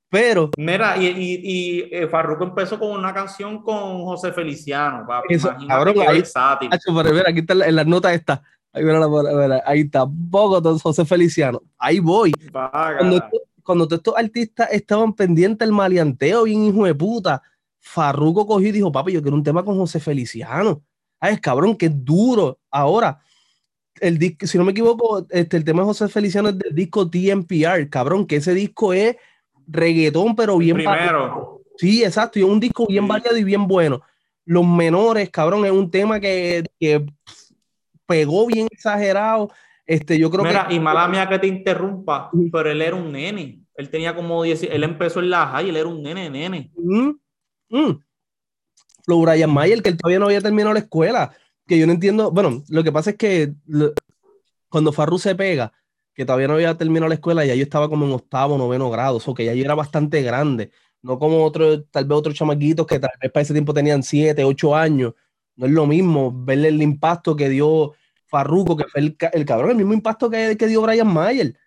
Pero. 0.09 0.49
Mira, 0.57 0.97
y, 0.97 1.05
y, 1.05 1.41
y 1.43 1.89
eh, 1.91 2.07
Farruko 2.07 2.43
empezó 2.43 2.79
con 2.79 2.89
una 2.91 3.13
canción 3.13 3.61
con 3.61 4.03
José 4.05 4.33
Feliciano, 4.33 5.05
papi. 5.05 5.35
Eso, 5.35 5.55
cabrón, 5.67 5.95
ahí, 5.99 6.23
aquí 7.27 7.39
está 7.39 7.53
en 7.53 7.75
las 7.75 7.85
notas 7.85 8.13
está. 8.13 8.41
Ahí, 8.71 8.83
ahí 9.65 9.79
está, 9.81 10.05
Bogotá, 10.07 10.69
José 10.81 11.05
Feliciano. 11.05 11.61
Ahí 11.77 11.99
voy. 11.99 12.31
Cuando, 12.51 13.23
cuando 13.69 13.87
todos 13.87 13.99
estos 13.99 14.17
artistas 14.17 14.67
estaban 14.71 15.13
pendientes 15.13 15.59
del 15.59 15.75
maleanteo, 15.75 16.45
bien 16.45 16.63
hijo 16.63 16.85
de 16.85 16.95
puta, 16.95 17.43
Farruko 17.77 18.47
cogió 18.47 18.69
y 18.69 18.71
dijo, 18.71 18.91
papi, 18.91 19.11
yo 19.11 19.21
quiero 19.21 19.37
un 19.37 19.43
tema 19.43 19.63
con 19.63 19.77
José 19.77 19.99
Feliciano. 19.99 20.81
Ay, 21.19 21.35
es 21.35 21.39
cabrón, 21.39 21.75
que 21.75 21.87
duro. 21.87 22.57
Ahora, 22.71 23.21
el 24.01 24.17
disco, 24.17 24.47
si 24.47 24.57
no 24.57 24.63
me 24.63 24.71
equivoco, 24.71 25.27
este, 25.29 25.55
el 25.55 25.63
tema 25.63 25.83
de 25.83 25.85
José 25.85 26.07
Feliciano 26.07 26.49
es 26.49 26.57
del 26.57 26.73
disco 26.73 27.07
TMPR, 27.07 27.87
cabrón, 27.91 28.25
que 28.25 28.37
ese 28.37 28.55
disco 28.55 28.91
es 28.91 29.17
reggaetón, 29.67 30.35
pero 30.35 30.57
bien 30.57 30.75
Primero. 30.75 31.61
Sí, 31.77 32.03
exacto, 32.03 32.39
y 32.39 32.41
es 32.41 32.49
un 32.49 32.59
disco 32.59 32.87
bien 32.87 33.07
variado 33.07 33.37
y 33.37 33.43
bien 33.43 33.67
bueno. 33.67 34.01
Los 34.45 34.65
menores, 34.65 35.29
cabrón, 35.29 35.63
es 35.63 35.71
un 35.71 35.91
tema 35.91 36.19
que, 36.19 36.63
que 36.79 37.05
pegó 38.07 38.47
bien 38.47 38.67
exagerado. 38.71 39.51
Este, 39.89 40.19
yo 40.19 40.29
creo 40.29 40.43
Mira, 40.43 40.67
y 40.69 40.79
mala 40.79 41.07
mía 41.07 41.27
que 41.27 41.39
te 41.39 41.47
interrumpa, 41.47 42.29
pero 42.51 42.69
él 42.69 42.79
era 42.79 42.95
un 42.95 43.11
nene. 43.11 43.63
Él 43.73 43.89
tenía 43.89 44.15
como 44.15 44.43
10, 44.43 44.63
él 44.63 44.83
empezó 44.83 45.19
en 45.19 45.31
la 45.31 45.47
high, 45.47 45.69
él 45.69 45.77
era 45.77 45.87
un 45.87 46.03
nene, 46.03 46.29
nene. 46.29 46.71
Mm, 46.77 47.09
mm. 47.69 48.03
Flow 49.03 49.21
Brian 49.21 49.51
Mayer, 49.51 49.81
que 49.81 49.89
él 49.89 49.97
todavía 49.97 50.19
no 50.19 50.25
había 50.25 50.41
terminado 50.41 50.73
la 50.73 50.81
escuela 50.81 51.31
que 51.69 51.79
yo 51.79 51.87
no 51.87 51.93
entiendo, 51.93 52.31
bueno, 52.31 52.63
lo 52.69 52.83
que 52.83 52.91
pasa 52.91 53.11
es 53.11 53.15
que 53.15 53.53
cuando 54.69 54.91
Farru 54.91 55.17
se 55.17 55.35
pega, 55.35 55.71
que 56.13 56.25
todavía 56.25 56.47
no 56.47 56.55
había 56.55 56.75
terminado 56.75 57.07
la 57.07 57.15
escuela, 57.15 57.45
ya 57.45 57.55
yo 57.55 57.63
estaba 57.63 57.87
como 57.87 58.05
en 58.05 58.11
octavo, 58.11 58.57
noveno 58.57 58.89
grado, 58.89 59.19
o 59.23 59.33
que 59.33 59.45
ya 59.45 59.53
yo 59.53 59.63
era 59.63 59.75
bastante 59.75 60.21
grande, 60.21 60.71
no 61.01 61.17
como 61.17 61.43
otro, 61.45 61.83
tal 61.85 62.05
vez 62.05 62.17
otros 62.17 62.35
chamaquitos 62.35 62.85
que 62.85 62.99
tal 62.99 63.11
vez 63.21 63.31
para 63.31 63.41
ese 63.43 63.53
tiempo 63.53 63.73
tenían 63.73 64.03
siete, 64.03 64.43
ocho 64.43 64.75
años, 64.75 65.13
no 65.55 65.65
es 65.67 65.71
lo 65.71 65.85
mismo 65.85 66.31
verle 66.31 66.67
el 66.67 66.81
impacto 66.81 67.35
que 67.35 67.49
dio 67.49 67.93
Farruko, 68.29 68.77
que 68.77 68.85
fue 68.85 69.01
el, 69.01 69.45
cabrón, 69.45 69.71
el 69.71 69.77
mismo 69.77 69.93
impacto 69.93 70.29
que, 70.29 70.55
que 70.57 70.67
dio 70.67 70.81
Brian 70.81 71.11
Mayer. 71.11 71.57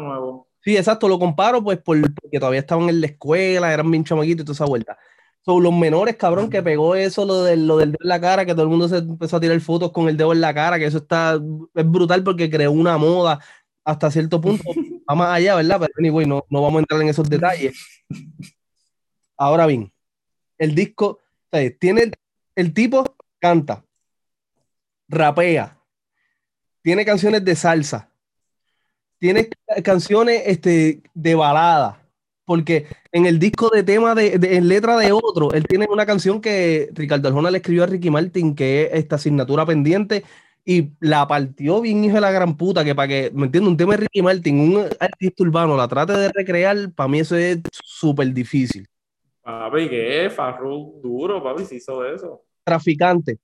nuevo. 0.00 0.48
Sí, 0.60 0.76
exacto, 0.76 1.08
lo 1.08 1.18
comparo 1.18 1.62
pues 1.62 1.78
por, 1.78 2.00
porque 2.14 2.38
todavía 2.38 2.60
estaban 2.60 2.88
en 2.88 3.00
la 3.00 3.06
escuela, 3.06 3.72
eran 3.72 3.90
bien 3.90 4.04
chamaquitos 4.04 4.42
y 4.42 4.44
toda 4.44 4.54
esa 4.54 4.64
vuelta. 4.64 4.98
Son 5.44 5.60
los 5.60 5.72
menores, 5.72 6.16
cabrón, 6.16 6.48
que 6.48 6.62
pegó 6.62 6.94
eso, 6.94 7.24
lo, 7.24 7.42
de, 7.42 7.56
lo 7.56 7.78
del 7.78 7.92
dedo 7.92 7.98
en 8.02 8.08
la 8.08 8.20
cara, 8.20 8.46
que 8.46 8.52
todo 8.52 8.62
el 8.62 8.68
mundo 8.68 8.88
se 8.88 8.98
empezó 8.98 9.36
a 9.36 9.40
tirar 9.40 9.60
fotos 9.60 9.90
con 9.90 10.08
el 10.08 10.16
dedo 10.16 10.32
en 10.32 10.40
la 10.40 10.54
cara, 10.54 10.78
que 10.78 10.86
eso 10.86 10.98
está, 10.98 11.34
es 11.34 11.90
brutal 11.90 12.22
porque 12.22 12.48
creó 12.48 12.70
una 12.70 12.96
moda 12.96 13.40
hasta 13.84 14.10
cierto 14.12 14.40
punto, 14.40 14.62
va 15.10 15.14
más 15.16 15.36
allá, 15.36 15.56
¿verdad? 15.56 15.80
Pero 15.80 15.92
anyway, 15.98 16.26
no, 16.26 16.44
no 16.48 16.62
vamos 16.62 16.78
a 16.78 16.80
entrar 16.80 17.02
en 17.02 17.08
esos 17.08 17.28
detalles. 17.28 17.74
Ahora 19.36 19.66
bien, 19.66 19.92
el 20.58 20.76
disco, 20.76 21.18
tiene 21.80 22.12
el 22.54 22.72
tipo 22.72 23.16
canta, 23.40 23.84
rapea, 25.08 25.78
tiene 26.82 27.04
canciones 27.04 27.44
de 27.44 27.54
salsa, 27.54 28.08
tiene 29.18 29.48
canciones 29.84 30.42
este, 30.46 31.02
de 31.14 31.34
balada, 31.34 32.02
porque 32.44 32.86
en 33.12 33.26
el 33.26 33.38
disco 33.38 33.70
de 33.70 33.82
tema 33.82 34.14
de, 34.14 34.34
en 34.34 34.68
letra 34.68 34.96
de 34.96 35.12
otro, 35.12 35.52
él 35.52 35.64
tiene 35.66 35.86
una 35.88 36.06
canción 36.06 36.40
que 36.40 36.90
Ricardo 36.92 37.28
Arjona 37.28 37.50
le 37.50 37.58
escribió 37.58 37.84
a 37.84 37.86
Ricky 37.86 38.10
Martin, 38.10 38.54
que 38.54 38.82
es 38.82 38.94
esta 38.94 39.16
asignatura 39.16 39.64
pendiente, 39.64 40.24
y 40.64 40.90
la 41.00 41.26
partió 41.26 41.80
bien 41.80 42.04
hijo 42.04 42.16
de 42.16 42.20
la 42.20 42.30
gran 42.30 42.56
puta, 42.56 42.84
que 42.84 42.94
para 42.94 43.08
que, 43.08 43.30
¿me 43.34 43.46
entiendes? 43.46 43.70
Un 43.70 43.76
tema 43.76 43.92
de 43.92 43.98
Ricky 43.98 44.22
Martin, 44.22 44.60
un 44.60 44.86
artista 44.98 45.42
urbano, 45.42 45.76
la 45.76 45.88
trate 45.88 46.14
de 46.14 46.30
recrear, 46.32 46.92
para 46.92 47.08
mí 47.08 47.20
eso 47.20 47.36
es 47.36 47.60
súper 47.70 48.32
difícil. 48.32 48.86
Papi, 49.42 49.88
¿qué? 49.88 50.30
Farru 50.30 51.00
duro, 51.02 51.42
papi, 51.42 51.64
si 51.64 51.76
hizo 51.76 52.04
eso. 52.04 52.44
Traficante, 52.64 53.38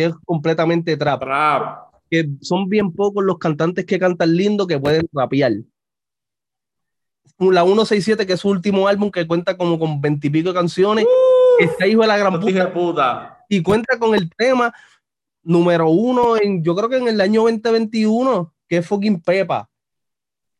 que 0.00 0.06
es 0.06 0.14
completamente 0.24 0.96
trap. 0.96 1.20
Trap. 1.20 1.78
Que 2.10 2.26
son 2.40 2.68
bien 2.68 2.92
pocos 2.92 3.22
los 3.22 3.38
cantantes 3.38 3.84
que 3.84 3.98
cantan 3.98 4.34
lindo 4.34 4.66
que 4.66 4.80
pueden 4.80 5.06
rapear 5.12 5.52
la 7.38 7.64
167, 7.64 8.26
que 8.26 8.34
es 8.34 8.40
su 8.40 8.48
último 8.48 8.86
álbum, 8.86 9.10
que 9.10 9.26
cuenta 9.26 9.56
como 9.56 9.78
con 9.78 10.00
veintipico 10.00 10.52
canciones. 10.52 11.04
Uh, 11.04 11.64
está 11.64 11.86
hijo 11.86 12.02
de 12.02 12.08
la 12.08 12.18
gran 12.18 12.38
puta, 12.72 13.44
Y 13.48 13.62
cuenta 13.62 13.98
con 13.98 14.14
el 14.14 14.30
tema 14.36 14.72
número 15.42 15.88
uno, 15.88 16.36
en, 16.36 16.62
yo 16.62 16.74
creo 16.74 16.88
que 16.88 16.98
en 16.98 17.08
el 17.08 17.20
año 17.20 17.42
2021, 17.42 18.52
que 18.68 18.78
es 18.78 18.86
fucking 18.86 19.22
Pepa. 19.22 19.70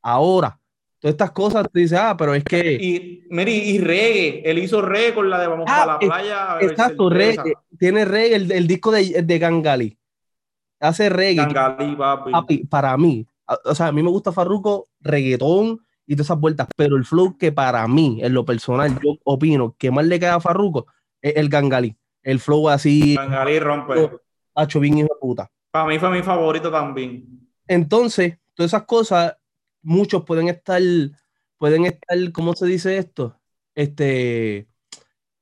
Ahora, 0.01 0.59
todas 1.01 1.15
estas 1.15 1.31
cosas, 1.33 1.65
tú 1.73 1.79
dices, 1.79 1.99
ah, 1.99 2.17
pero 2.17 2.35
es 2.35 2.45
que. 2.45 2.75
Y, 2.75 3.25
Mary, 3.31 3.53
y 3.53 3.79
reggae, 3.79 4.43
él 4.45 4.59
hizo 4.59 4.81
reggae 4.83 5.15
con 5.15 5.29
la 5.29 5.41
de 5.41 5.49
Vamos 5.49 5.67
a 5.69 5.87
la 5.87 5.99
playa. 5.99 6.59
exacto, 6.61 7.11
reggae. 7.11 7.55
Tiene 7.79 8.05
reggae, 8.05 8.37
el, 8.37 8.67
disco 8.67 8.93
de, 8.93 9.23
de 9.23 9.39
Gangali. 9.39 9.99
Hace 10.79 11.09
reggae. 11.09 11.45
Gangali, 11.45 11.97
papi. 11.97 12.65
Para 12.67 12.97
mí, 12.97 13.27
o 13.65 13.75
sea, 13.75 13.89
a 13.89 13.93
mí 13.93 14.03
me 14.03 14.11
gusta 14.11 14.31
Farruko, 14.33 14.89
reggaetón 15.01 15.81
y 16.07 16.15
todas 16.15 16.27
esas 16.27 16.41
vueltas, 16.41 16.69
pero 16.77 16.97
el 16.97 17.05
flow 17.05 17.37
que 17.37 17.53
para 17.53 17.87
mí, 17.89 18.21
en 18.23 18.35
lo 18.35 18.45
personal, 18.45 18.99
yo 19.03 19.17
opino 19.25 19.75
que 19.79 19.91
más 19.91 20.05
le 20.05 20.21
queda 20.21 20.37
a 20.37 20.41
Farruko 20.41 20.87
es 21.23 21.37
el 21.37 21.49
Gangali. 21.49 21.97
El 22.23 22.41
flow 22.41 22.69
así. 22.69 23.17
Gangali 23.17 23.59
rompe. 23.59 24.11
Hacho 24.55 24.81
bien 24.81 24.99
hijo 24.99 25.09
de 25.15 25.21
puta. 25.21 25.51
Para 25.71 25.87
mí 25.87 25.99
fue 25.99 26.11
mi 26.11 26.23
favorito 26.23 26.71
también. 26.71 27.49
Entonces, 27.67 28.39
todas 28.55 28.71
esas 28.71 28.83
cosas, 28.83 29.37
muchos 29.83 30.25
pueden 30.25 30.49
estar, 30.49 30.83
pueden 31.59 31.87
estar, 31.87 32.33
¿cómo 32.33 32.55
se 32.55 32.67
dice 32.67 32.99
esto? 32.99 33.39
Este, 33.75 34.69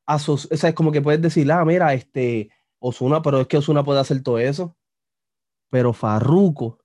o 0.07 0.19
sea, 0.19 0.71
es 0.71 0.75
como 0.75 0.93
que 0.93 1.03
puedes 1.03 1.21
decir, 1.21 1.51
ah, 1.53 1.65
mira, 1.65 1.93
este, 1.95 2.51
Osuna, 2.79 3.23
pero 3.23 3.41
es 3.41 3.47
que 3.47 3.59
Osuna 3.59 3.85
puede 3.85 4.01
hacer 4.01 4.23
todo 4.23 4.39
eso. 4.39 4.77
Pero 5.71 5.93
Farruko 5.93 6.79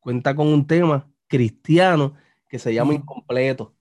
cuenta 0.00 0.34
con 0.34 0.48
un 0.48 0.66
tema 0.66 1.10
cristiano 1.26 2.14
que 2.48 2.58
se 2.58 2.72
llama 2.72 2.94
Incompleto. 2.94 3.74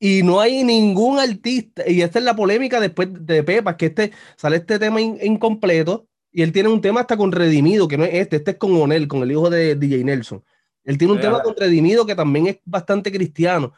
Y 0.00 0.22
no 0.22 0.40
hay 0.40 0.62
ningún 0.62 1.18
artista, 1.18 1.88
y 1.88 2.02
esta 2.02 2.18
es 2.20 2.24
la 2.24 2.36
polémica 2.36 2.80
después 2.80 3.08
de 3.26 3.42
Pepa, 3.42 3.76
que 3.76 3.86
este 3.86 4.12
sale 4.36 4.58
este 4.58 4.78
tema 4.78 5.00
incompleto, 5.00 6.06
y 6.30 6.42
él 6.42 6.52
tiene 6.52 6.68
un 6.68 6.80
tema 6.80 7.00
hasta 7.00 7.16
con 7.16 7.32
Redimido, 7.32 7.88
que 7.88 7.98
no 7.98 8.04
es 8.04 8.14
este, 8.14 8.36
este 8.36 8.52
es 8.52 8.56
con 8.58 8.76
Onel, 8.76 9.08
con 9.08 9.22
el 9.22 9.32
hijo 9.32 9.50
de 9.50 9.74
DJ 9.74 10.04
Nelson. 10.04 10.44
Él 10.88 10.96
tiene 10.96 11.12
un 11.12 11.20
tema 11.20 11.42
con 11.42 11.54
Redimido 11.54 12.06
que 12.06 12.14
también 12.14 12.46
es 12.46 12.60
bastante 12.64 13.12
cristiano. 13.12 13.74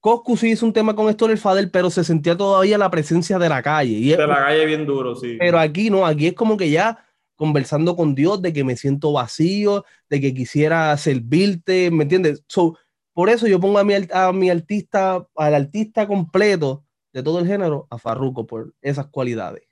Coscu 0.00 0.36
sí 0.36 0.50
hizo 0.50 0.66
un 0.66 0.72
tema 0.74 0.94
con 0.94 1.08
esto 1.08 1.24
en 1.24 1.30
el 1.30 1.38
Fadel, 1.38 1.70
pero 1.70 1.88
se 1.88 2.04
sentía 2.04 2.36
todavía 2.36 2.76
la 2.76 2.90
presencia 2.90 3.38
de 3.38 3.48
la 3.48 3.62
calle. 3.62 3.92
Y 3.92 4.10
de 4.10 4.26
la 4.26 4.36
calle 4.36 4.66
bien 4.66 4.84
duro, 4.84 5.14
sí. 5.14 5.36
Pero 5.38 5.58
aquí 5.58 5.88
no, 5.88 6.04
aquí 6.04 6.26
es 6.26 6.34
como 6.34 6.58
que 6.58 6.68
ya 6.68 7.02
conversando 7.36 7.96
con 7.96 8.14
Dios 8.14 8.42
de 8.42 8.52
que 8.52 8.64
me 8.64 8.76
siento 8.76 9.12
vacío, 9.12 9.86
de 10.10 10.20
que 10.20 10.34
quisiera 10.34 10.94
servirte, 10.98 11.90
¿me 11.90 12.02
entiendes? 12.02 12.44
So, 12.48 12.76
por 13.14 13.30
eso 13.30 13.46
yo 13.46 13.58
pongo 13.58 13.78
a 13.78 13.84
mi, 13.84 13.94
a 14.12 14.30
mi 14.30 14.50
artista, 14.50 15.26
al 15.34 15.54
artista 15.54 16.06
completo 16.06 16.84
de 17.14 17.22
todo 17.22 17.38
el 17.38 17.46
género, 17.46 17.86
a 17.88 17.96
Farruko, 17.96 18.46
por 18.46 18.74
esas 18.82 19.06
cualidades. 19.06 19.66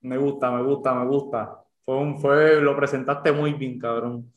Me 0.00 0.16
gusta, 0.16 0.50
me 0.50 0.62
gusta, 0.62 0.94
me 0.94 1.06
gusta. 1.06 1.64
Fue, 1.84 2.16
fue, 2.18 2.62
lo 2.62 2.74
presentaste 2.74 3.30
muy 3.30 3.52
bien, 3.52 3.78
cabrón. 3.78 4.32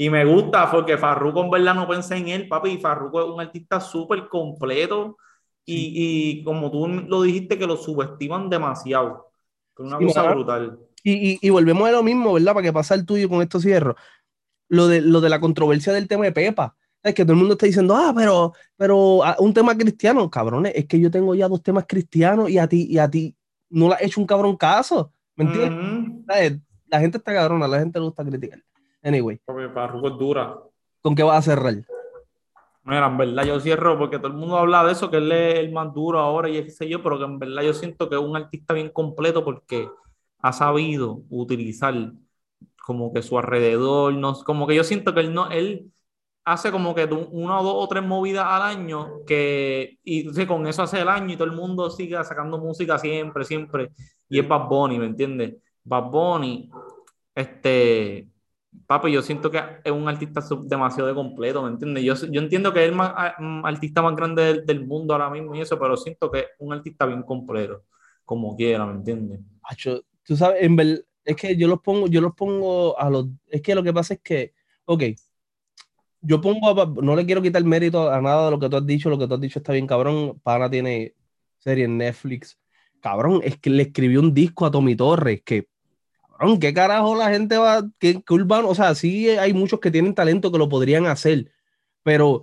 Y 0.00 0.08
me 0.08 0.24
gusta 0.24 0.70
porque 0.70 0.96
Farruko 0.96 1.44
en 1.44 1.50
verdad 1.50 1.74
no 1.74 1.86
pensé 1.86 2.16
en 2.16 2.28
él, 2.28 2.48
papi. 2.48 2.78
Farruko 2.78 3.20
es 3.20 3.26
un 3.26 3.38
artista 3.38 3.78
súper 3.80 4.28
completo 4.28 5.18
y, 5.66 6.38
y, 6.38 6.42
como 6.42 6.70
tú 6.70 6.88
lo 6.88 7.20
dijiste, 7.20 7.58
que 7.58 7.66
lo 7.66 7.76
subestiman 7.76 8.48
demasiado. 8.48 9.30
Es 9.76 9.84
una 9.84 9.98
cosa 9.98 10.22
brutal. 10.30 10.78
Y, 11.04 11.32
y, 11.32 11.38
y, 11.42 11.50
volvemos 11.50 11.86
a 11.86 11.92
lo 11.92 12.02
mismo, 12.02 12.32
¿verdad? 12.32 12.54
Para 12.54 12.64
que 12.64 12.72
pase 12.72 12.94
el 12.94 13.04
tuyo 13.04 13.28
con 13.28 13.42
esto 13.42 13.60
cierro. 13.60 13.94
Lo 14.70 14.88
de, 14.88 15.02
lo 15.02 15.20
de 15.20 15.28
la 15.28 15.38
controversia 15.38 15.92
del 15.92 16.08
tema 16.08 16.24
de 16.24 16.32
Pepa. 16.32 16.74
Es 17.02 17.14
que 17.14 17.24
todo 17.24 17.34
el 17.34 17.40
mundo 17.40 17.52
está 17.52 17.66
diciendo, 17.66 17.94
ah, 17.94 18.14
pero, 18.16 18.54
pero 18.78 19.22
ah, 19.22 19.36
un 19.38 19.52
tema 19.52 19.76
cristiano, 19.76 20.30
cabrones, 20.30 20.72
es 20.76 20.86
que 20.86 20.98
yo 20.98 21.10
tengo 21.10 21.34
ya 21.34 21.46
dos 21.46 21.62
temas 21.62 21.84
cristianos 21.86 22.48
y 22.48 22.56
a 22.56 22.66
ti, 22.66 22.86
y 22.88 22.96
a 22.96 23.10
ti 23.10 23.36
no 23.68 23.88
le 23.88 23.96
has 23.96 24.02
hecho 24.02 24.22
un 24.22 24.26
cabrón 24.26 24.56
caso. 24.56 25.12
¿Me 25.36 25.44
entiendes? 25.44 26.58
La 26.86 27.00
gente 27.00 27.18
está 27.18 27.34
cabrona, 27.34 27.68
la 27.68 27.80
gente 27.80 27.98
le 27.98 28.06
gusta 28.06 28.24
criticar. 28.24 28.62
Anyway. 29.02 29.40
Porque 29.44 29.68
Farruko 29.68 30.08
es 30.08 30.18
dura. 30.18 30.58
¿Con 31.00 31.14
qué 31.14 31.22
vas 31.22 31.38
a 31.38 31.50
cerrar? 31.50 31.74
Mira, 32.84 33.06
en 33.06 33.16
verdad 33.18 33.44
yo 33.44 33.60
cierro 33.60 33.98
porque 33.98 34.18
todo 34.18 34.28
el 34.28 34.34
mundo 34.34 34.56
habla 34.56 34.84
de 34.84 34.92
eso, 34.92 35.10
que 35.10 35.18
él 35.18 35.30
es 35.30 35.58
el 35.58 35.72
más 35.72 35.92
duro 35.92 36.18
ahora 36.18 36.48
y 36.48 36.64
qué 36.64 36.70
sé 36.70 36.88
yo, 36.88 37.02
pero 37.02 37.18
que 37.18 37.24
en 37.24 37.38
verdad 37.38 37.62
yo 37.62 37.74
siento 37.74 38.08
que 38.08 38.16
es 38.16 38.20
un 38.20 38.36
artista 38.36 38.74
bien 38.74 38.90
completo 38.90 39.44
porque 39.44 39.88
ha 40.38 40.52
sabido 40.52 41.22
utilizar 41.28 41.94
como 42.84 43.12
que 43.12 43.22
su 43.22 43.38
alrededor, 43.38 44.14
no, 44.14 44.34
como 44.44 44.66
que 44.66 44.74
yo 44.74 44.84
siento 44.84 45.14
que 45.14 45.20
él 45.20 45.34
no, 45.34 45.50
él 45.50 45.92
hace 46.44 46.72
como 46.72 46.94
que 46.94 47.04
una 47.04 47.60
o 47.60 47.62
dos 47.62 47.74
o 47.76 47.88
tres 47.88 48.02
movidas 48.02 48.46
al 48.48 48.62
año 48.62 49.24
que, 49.26 49.98
y 50.02 50.46
con 50.46 50.66
eso 50.66 50.82
hace 50.82 51.00
el 51.00 51.08
año 51.08 51.34
y 51.34 51.36
todo 51.36 51.46
el 51.48 51.52
mundo 51.54 51.90
sigue 51.90 52.22
sacando 52.24 52.58
música 52.58 52.98
siempre, 52.98 53.44
siempre, 53.44 53.92
y 54.28 54.40
es 54.40 54.48
Bad 54.48 54.68
Bunny, 54.68 54.98
¿me 54.98 55.06
entiendes? 55.06 55.56
Bad 55.84 56.10
Bunny, 56.10 56.70
este, 57.34 58.29
papi, 58.86 59.12
yo 59.12 59.22
siento 59.22 59.50
que 59.50 59.60
es 59.84 59.92
un 59.92 60.08
artista 60.08 60.40
demasiado 60.64 61.08
de 61.08 61.14
completo, 61.14 61.62
¿me 61.62 61.70
entiendes? 61.70 62.04
Yo, 62.04 62.14
yo 62.30 62.40
entiendo 62.40 62.72
que 62.72 62.84
es 62.84 62.90
el 62.90 62.94
más, 62.94 63.12
mm, 63.38 63.64
artista 63.64 64.02
más 64.02 64.16
grande 64.16 64.62
del, 64.62 64.86
mundo 64.86 65.14
ahora 65.14 65.30
mismo 65.30 65.54
y 65.54 65.60
eso, 65.60 65.78
pero 65.78 65.96
siento 65.96 66.30
que 66.30 66.40
es 66.40 66.46
un 66.58 66.72
artista 66.72 67.06
bien 67.06 67.22
completo, 67.22 67.84
como 68.24 68.56
quiera, 68.56 68.86
¿me 68.86 68.94
entiendes? 68.94 69.40
tú 70.24 70.36
sabes, 70.36 70.62
en 70.62 71.04
es 71.24 71.36
que 71.36 71.56
yo 71.56 71.68
los 71.68 71.80
pongo, 71.80 72.08
yo 72.08 72.20
los 72.20 72.34
pongo 72.34 72.98
a 72.98 73.10
los, 73.10 73.26
es 73.48 73.62
que 73.62 73.74
lo 73.74 73.82
que 73.82 73.92
pasa 73.92 74.14
es 74.14 74.20
que, 74.20 74.54
ok, 74.86 75.02
yo 76.22 76.40
pongo, 76.40 76.86
no 77.02 77.16
le 77.16 77.26
quiero 77.26 77.42
quitar 77.42 77.64
mérito 77.64 78.10
a 78.10 78.20
nada 78.20 78.46
de 78.46 78.50
lo 78.50 78.58
que 78.58 78.68
tú 78.68 78.76
has 78.76 78.86
dicho, 78.86 79.10
lo 79.10 79.18
que 79.18 79.26
tú 79.26 79.34
has 79.34 79.40
dicho 79.40 79.58
está 79.58 79.72
bien, 79.72 79.86
cabrón, 79.86 80.40
Pana 80.42 80.70
tiene 80.70 81.14
serie 81.58 81.84
en 81.84 81.98
Netflix, 81.98 82.58
cabrón, 83.00 83.40
es 83.44 83.58
que 83.58 83.70
le 83.70 83.84
escribió 83.84 84.20
un 84.20 84.34
disco 84.34 84.66
a 84.66 84.70
Tommy 84.70 84.96
Torres, 84.96 85.42
que 85.44 85.68
¿qué 86.60 86.72
carajo 86.72 87.14
la 87.14 87.30
gente 87.30 87.58
va, 87.58 87.88
qué, 87.98 88.22
urbano? 88.30 88.68
O 88.68 88.74
sea, 88.74 88.94
sí 88.94 89.28
hay 89.30 89.52
muchos 89.52 89.80
que 89.80 89.90
tienen 89.90 90.14
talento 90.14 90.50
que 90.50 90.58
lo 90.58 90.68
podrían 90.68 91.06
hacer, 91.06 91.50
pero 92.02 92.42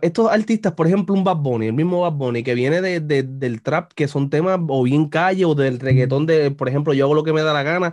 estos 0.00 0.30
artistas, 0.30 0.72
por 0.72 0.86
ejemplo, 0.86 1.14
un 1.14 1.24
Bad 1.24 1.36
Bunny, 1.36 1.66
el 1.66 1.72
mismo 1.72 2.00
Bad 2.00 2.12
Bunny, 2.12 2.42
que 2.42 2.54
viene 2.54 2.80
de, 2.80 3.00
del 3.00 3.62
trap, 3.62 3.92
que 3.92 4.08
son 4.08 4.30
temas 4.30 4.58
o 4.68 4.82
bien 4.84 5.08
calle, 5.08 5.44
o 5.44 5.54
del 5.54 5.78
reggaetón 5.78 6.24
de, 6.24 6.50
por 6.50 6.68
ejemplo, 6.68 6.94
yo 6.94 7.04
hago 7.04 7.14
lo 7.14 7.24
que 7.24 7.32
me 7.32 7.42
da 7.42 7.52
la 7.52 7.62
gana, 7.62 7.92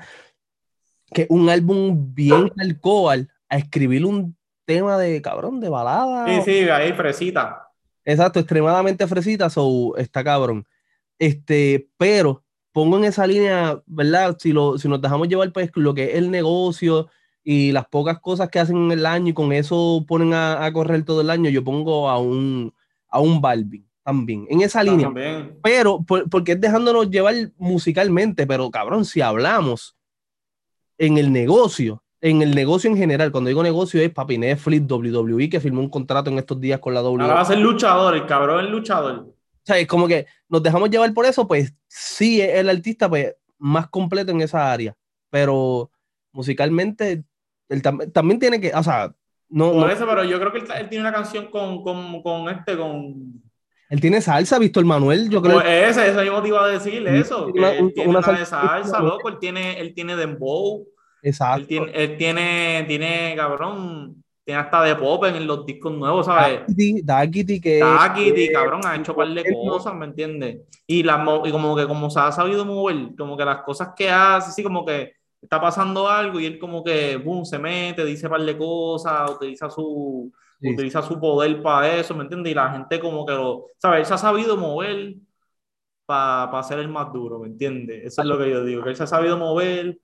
que 1.12 1.26
un 1.30 1.50
álbum 1.50 2.14
bien 2.14 2.52
alcohol, 2.58 3.28
a 3.50 3.58
escribir 3.58 4.06
un 4.06 4.38
tema 4.66 4.98
de 4.98 5.22
cabrón, 5.22 5.60
de 5.60 5.70
balada. 5.70 6.28
Sí, 6.28 6.42
sí, 6.46 6.70
ahí 6.70 6.94
fresita. 6.94 7.70
Exacto, 8.06 8.40
extremadamente 8.40 9.08
fresita, 9.08 9.50
so 9.50 9.98
está 9.98 10.24
cabrón. 10.24 10.66
Este, 11.18 11.90
pero 11.98 12.44
pongo 12.72 12.98
en 12.98 13.06
esa 13.06 13.26
línea, 13.26 13.82
¿verdad? 13.86 14.38
Si, 14.40 14.52
lo, 14.52 14.78
si 14.78 14.88
nos 14.88 15.02
dejamos 15.02 15.28
llevar, 15.28 15.52
pues, 15.52 15.72
lo 15.76 15.94
que 15.94 16.12
es 16.12 16.16
el 16.16 16.32
negocio 16.32 17.08
y 17.44 17.72
las 17.72 17.88
pocas 17.88 18.20
cosas 18.20 18.50
que 18.50 18.60
hacen 18.60 18.78
en 18.78 18.92
el 18.92 19.06
año 19.06 19.30
y 19.30 19.34
con 19.34 19.52
eso 19.52 20.04
ponen 20.08 20.34
a, 20.34 20.70
correr 20.74 21.04
todo 21.04 21.22
el 21.22 21.30
año, 21.30 21.50
yo 21.50 21.64
pongo 21.64 22.10
a 22.10 22.20
un, 22.20 22.74
a 23.10 23.20
un 23.20 23.42
Balvin 23.42 23.88
también, 24.04 24.46
en 24.50 24.62
esa 24.62 24.84
línea. 24.84 25.12
Pero, 25.62 26.04
porque 26.04 26.54
es 26.54 26.62
dejándonos 26.62 27.10
llevar 27.10 27.36
musicalmente, 27.58 28.48
pero 28.48 28.70
cabrón, 28.72 29.06
si 29.06 29.22
hablamos 29.22 29.96
en 30.98 31.18
el 31.18 31.32
negocio, 31.32 32.04
en 32.22 32.42
el 32.42 32.54
negocio 32.54 32.90
en 32.90 32.98
general, 32.98 33.32
cuando 33.32 33.48
digo 33.48 33.64
negocio 33.64 34.02
es 34.02 34.10
papi 34.12 34.38
Netflix, 34.38 34.92
WWE, 34.92 35.50
que 35.50 35.60
firmó 35.60 35.82
un 35.82 35.90
contrato 35.90 36.30
en 36.30 36.38
estos 36.38 36.60
días 36.60 36.80
con 36.80 36.94
la 36.94 37.02
WWE. 37.02 37.24
Ahora 37.24 37.36
va 37.36 37.42
a 37.42 37.46
ser 37.46 37.60
luchador, 37.60 38.16
el 38.16 38.26
cabrón 38.26 38.66
es 38.66 38.72
luchador 38.72 39.39
sea, 39.64 39.78
es 39.78 39.88
como 39.88 40.08
que 40.08 40.26
nos 40.48 40.64
dejamos 40.64 40.90
llevar 40.90 41.14
por 41.14 41.26
eso, 41.26 41.48
pues 41.48 41.74
sí, 41.88 42.42
es 42.42 42.56
el 42.56 42.70
artista 42.70 43.10
pues, 43.10 43.36
más 43.58 43.88
completo 43.90 44.32
en 44.32 44.42
esa 44.42 44.72
área, 44.72 44.96
pero 45.30 45.92
musicalmente 46.32 47.24
él 47.70 47.82
también 47.82 48.40
tiene 48.40 48.60
que, 48.60 48.74
o 48.74 48.84
sea, 48.84 49.14
no... 49.50 49.72
Por 49.72 49.92
eso, 49.92 50.06
pero 50.08 50.24
yo 50.24 50.40
creo 50.40 50.52
que 50.52 50.60
él, 50.60 50.90
tiene 50.90 51.04
una 51.04 51.14
canción 51.14 51.48
con, 51.48 51.84
con, 51.84 52.22
con, 52.22 52.50
este, 52.50 52.78
con... 52.78 53.42
Él 53.90 54.00
tiene 54.00 54.22
salsa, 54.22 54.60
Víctor 54.60 54.86
Manuel, 54.86 55.30
yo 55.30 55.42
creo. 55.42 55.56
Pues 55.56 55.98
ese, 55.98 56.10
ese 56.10 56.22
mismo 56.22 56.42
te 56.44 56.48
iba 56.50 56.64
a 56.64 56.68
decir 56.68 57.08
eso. 57.08 57.48
Una, 57.48 57.72
él 57.72 57.92
tiene 57.94 58.10
una, 58.10 58.22
de 58.22 58.46
salsa, 58.46 59.00
loco, 59.00 59.30
él 59.30 59.40
tiene, 59.40 59.80
él 59.80 59.96
tiene 59.96 60.16
dembow. 60.16 60.86
Exacto. 61.24 61.62
Él 61.62 61.68
tiene, 61.68 61.92
él 61.96 62.18
tiene, 62.18 62.86
tiene, 62.88 63.34
cabrón, 63.36 64.24
tiene 64.50 64.62
hasta 64.62 64.82
de 64.82 64.96
pop 64.96 65.24
en 65.26 65.46
los 65.46 65.64
discos 65.64 65.94
nuevos, 65.94 66.26
¿sabes? 66.26 66.62
Daquiti, 67.04 67.62
que. 67.62 67.78
Daquiti, 67.78 68.52
cabrón, 68.52 68.82
ha 68.84 68.96
hecho 68.96 69.12
un 69.12 69.18
par 69.18 69.28
de 69.28 69.44
cosas, 69.54 69.94
¿me 69.94 70.06
entiendes? 70.06 70.62
Y, 70.88 71.02
y 71.02 71.52
como 71.52 71.76
que 71.76 71.86
como 71.86 72.10
se 72.10 72.20
ha 72.20 72.32
sabido 72.32 72.66
mover, 72.66 73.14
como 73.16 73.38
que 73.38 73.46
las 73.46 73.62
cosas 73.62 73.90
que 73.96 74.10
hace, 74.10 74.50
así 74.50 74.64
como 74.64 74.84
que 74.84 75.14
está 75.40 75.62
pasando 75.62 76.10
algo 76.10 76.40
y 76.40 76.48
él 76.48 76.58
como 76.58 76.84
que, 76.84 77.16
boom, 77.18 77.46
se 77.46 77.60
mete, 77.60 78.04
dice 78.04 78.26
un 78.26 78.32
par 78.32 78.42
de 78.42 78.58
cosas, 78.58 79.30
utiliza 79.30 79.70
su, 79.70 80.32
utiliza 80.60 81.04
su 81.04 81.20
poder 81.20 81.62
para 81.62 81.98
eso, 81.98 82.16
¿me 82.16 82.24
entiendes? 82.24 82.52
Y 82.52 82.56
la 82.56 82.72
gente 82.72 83.00
como 83.00 83.28
que 83.28 83.34
lo, 83.34 83.68
¿sabes? 83.78 84.00
Él 84.00 84.06
se 84.08 84.14
ha 84.16 84.18
sabido 84.18 84.58
mover 84.58 85.14
para 86.08 86.50
pa 86.50 86.64
ser 86.64 86.80
el 86.80 86.88
más 86.88 87.14
duro, 87.14 87.38
¿me 87.38 87.50
entiendes? 87.50 88.04
Eso 88.04 88.24
es 88.24 88.28
lo 88.28 88.40
que 88.40 88.50
yo 88.50 88.64
digo, 88.64 88.82
que 88.82 88.90
él 88.90 88.96
se 88.96 89.04
ha 89.04 89.08
sabido 89.08 89.38
mover 89.38 90.00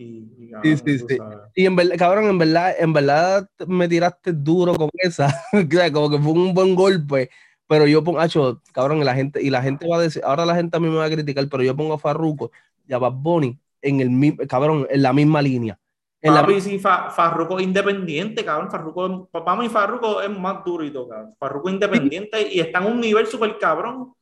y, 0.00 0.50
sí, 0.62 0.76
sí, 0.76 0.98
sí. 1.00 1.18
y 1.56 1.66
en 1.66 1.74
verdad, 1.74 1.96
cabrón, 1.98 2.26
en 2.26 2.38
verdad, 2.38 2.74
en 2.78 2.92
verdad 2.92 3.50
me 3.66 3.88
tiraste 3.88 4.32
duro 4.32 4.74
con 4.74 4.90
esa. 4.94 5.34
como 5.92 6.10
que 6.10 6.18
fue 6.18 6.32
un 6.32 6.54
buen 6.54 6.76
golpe. 6.76 7.30
Pero 7.66 7.86
yo 7.86 8.04
pongo, 8.04 8.22
hecho, 8.22 8.62
cabrón, 8.72 8.98
y 8.98 9.04
la 9.04 9.14
gente, 9.14 9.42
y 9.42 9.50
la 9.50 9.60
gente 9.60 9.88
va 9.88 9.96
a 9.96 10.00
decir, 10.00 10.22
ahora 10.24 10.46
la 10.46 10.54
gente 10.54 10.76
a 10.76 10.80
mí 10.80 10.88
me 10.88 10.96
va 10.96 11.04
a 11.04 11.10
criticar, 11.10 11.46
pero 11.50 11.62
yo 11.62 11.76
pongo 11.76 11.94
a 11.94 11.98
Farruko 11.98 12.50
y 12.86 12.94
a 12.94 12.98
Bad 12.98 13.12
Bunny 13.12 13.58
en 13.82 14.00
el 14.00 14.46
cabrón, 14.46 14.86
en 14.88 15.02
la 15.02 15.12
misma 15.12 15.42
línea. 15.42 15.78
En 16.20 16.34
la... 16.34 16.46
sí, 16.60 16.78
Farruko 16.78 17.60
independiente, 17.60 18.44
cabrón. 18.44 18.70
Farruko, 18.70 19.28
papá 19.30 19.56
mi 19.56 19.68
Farruko 19.68 20.22
es 20.22 20.30
más 20.30 20.64
durito, 20.64 21.08
cabrón. 21.08 21.34
Farruko 21.38 21.70
independiente 21.70 22.48
y 22.52 22.60
está 22.60 22.78
en 22.78 22.92
un 22.92 23.00
nivel 23.00 23.26
súper 23.26 23.58
cabrón, 23.58 24.14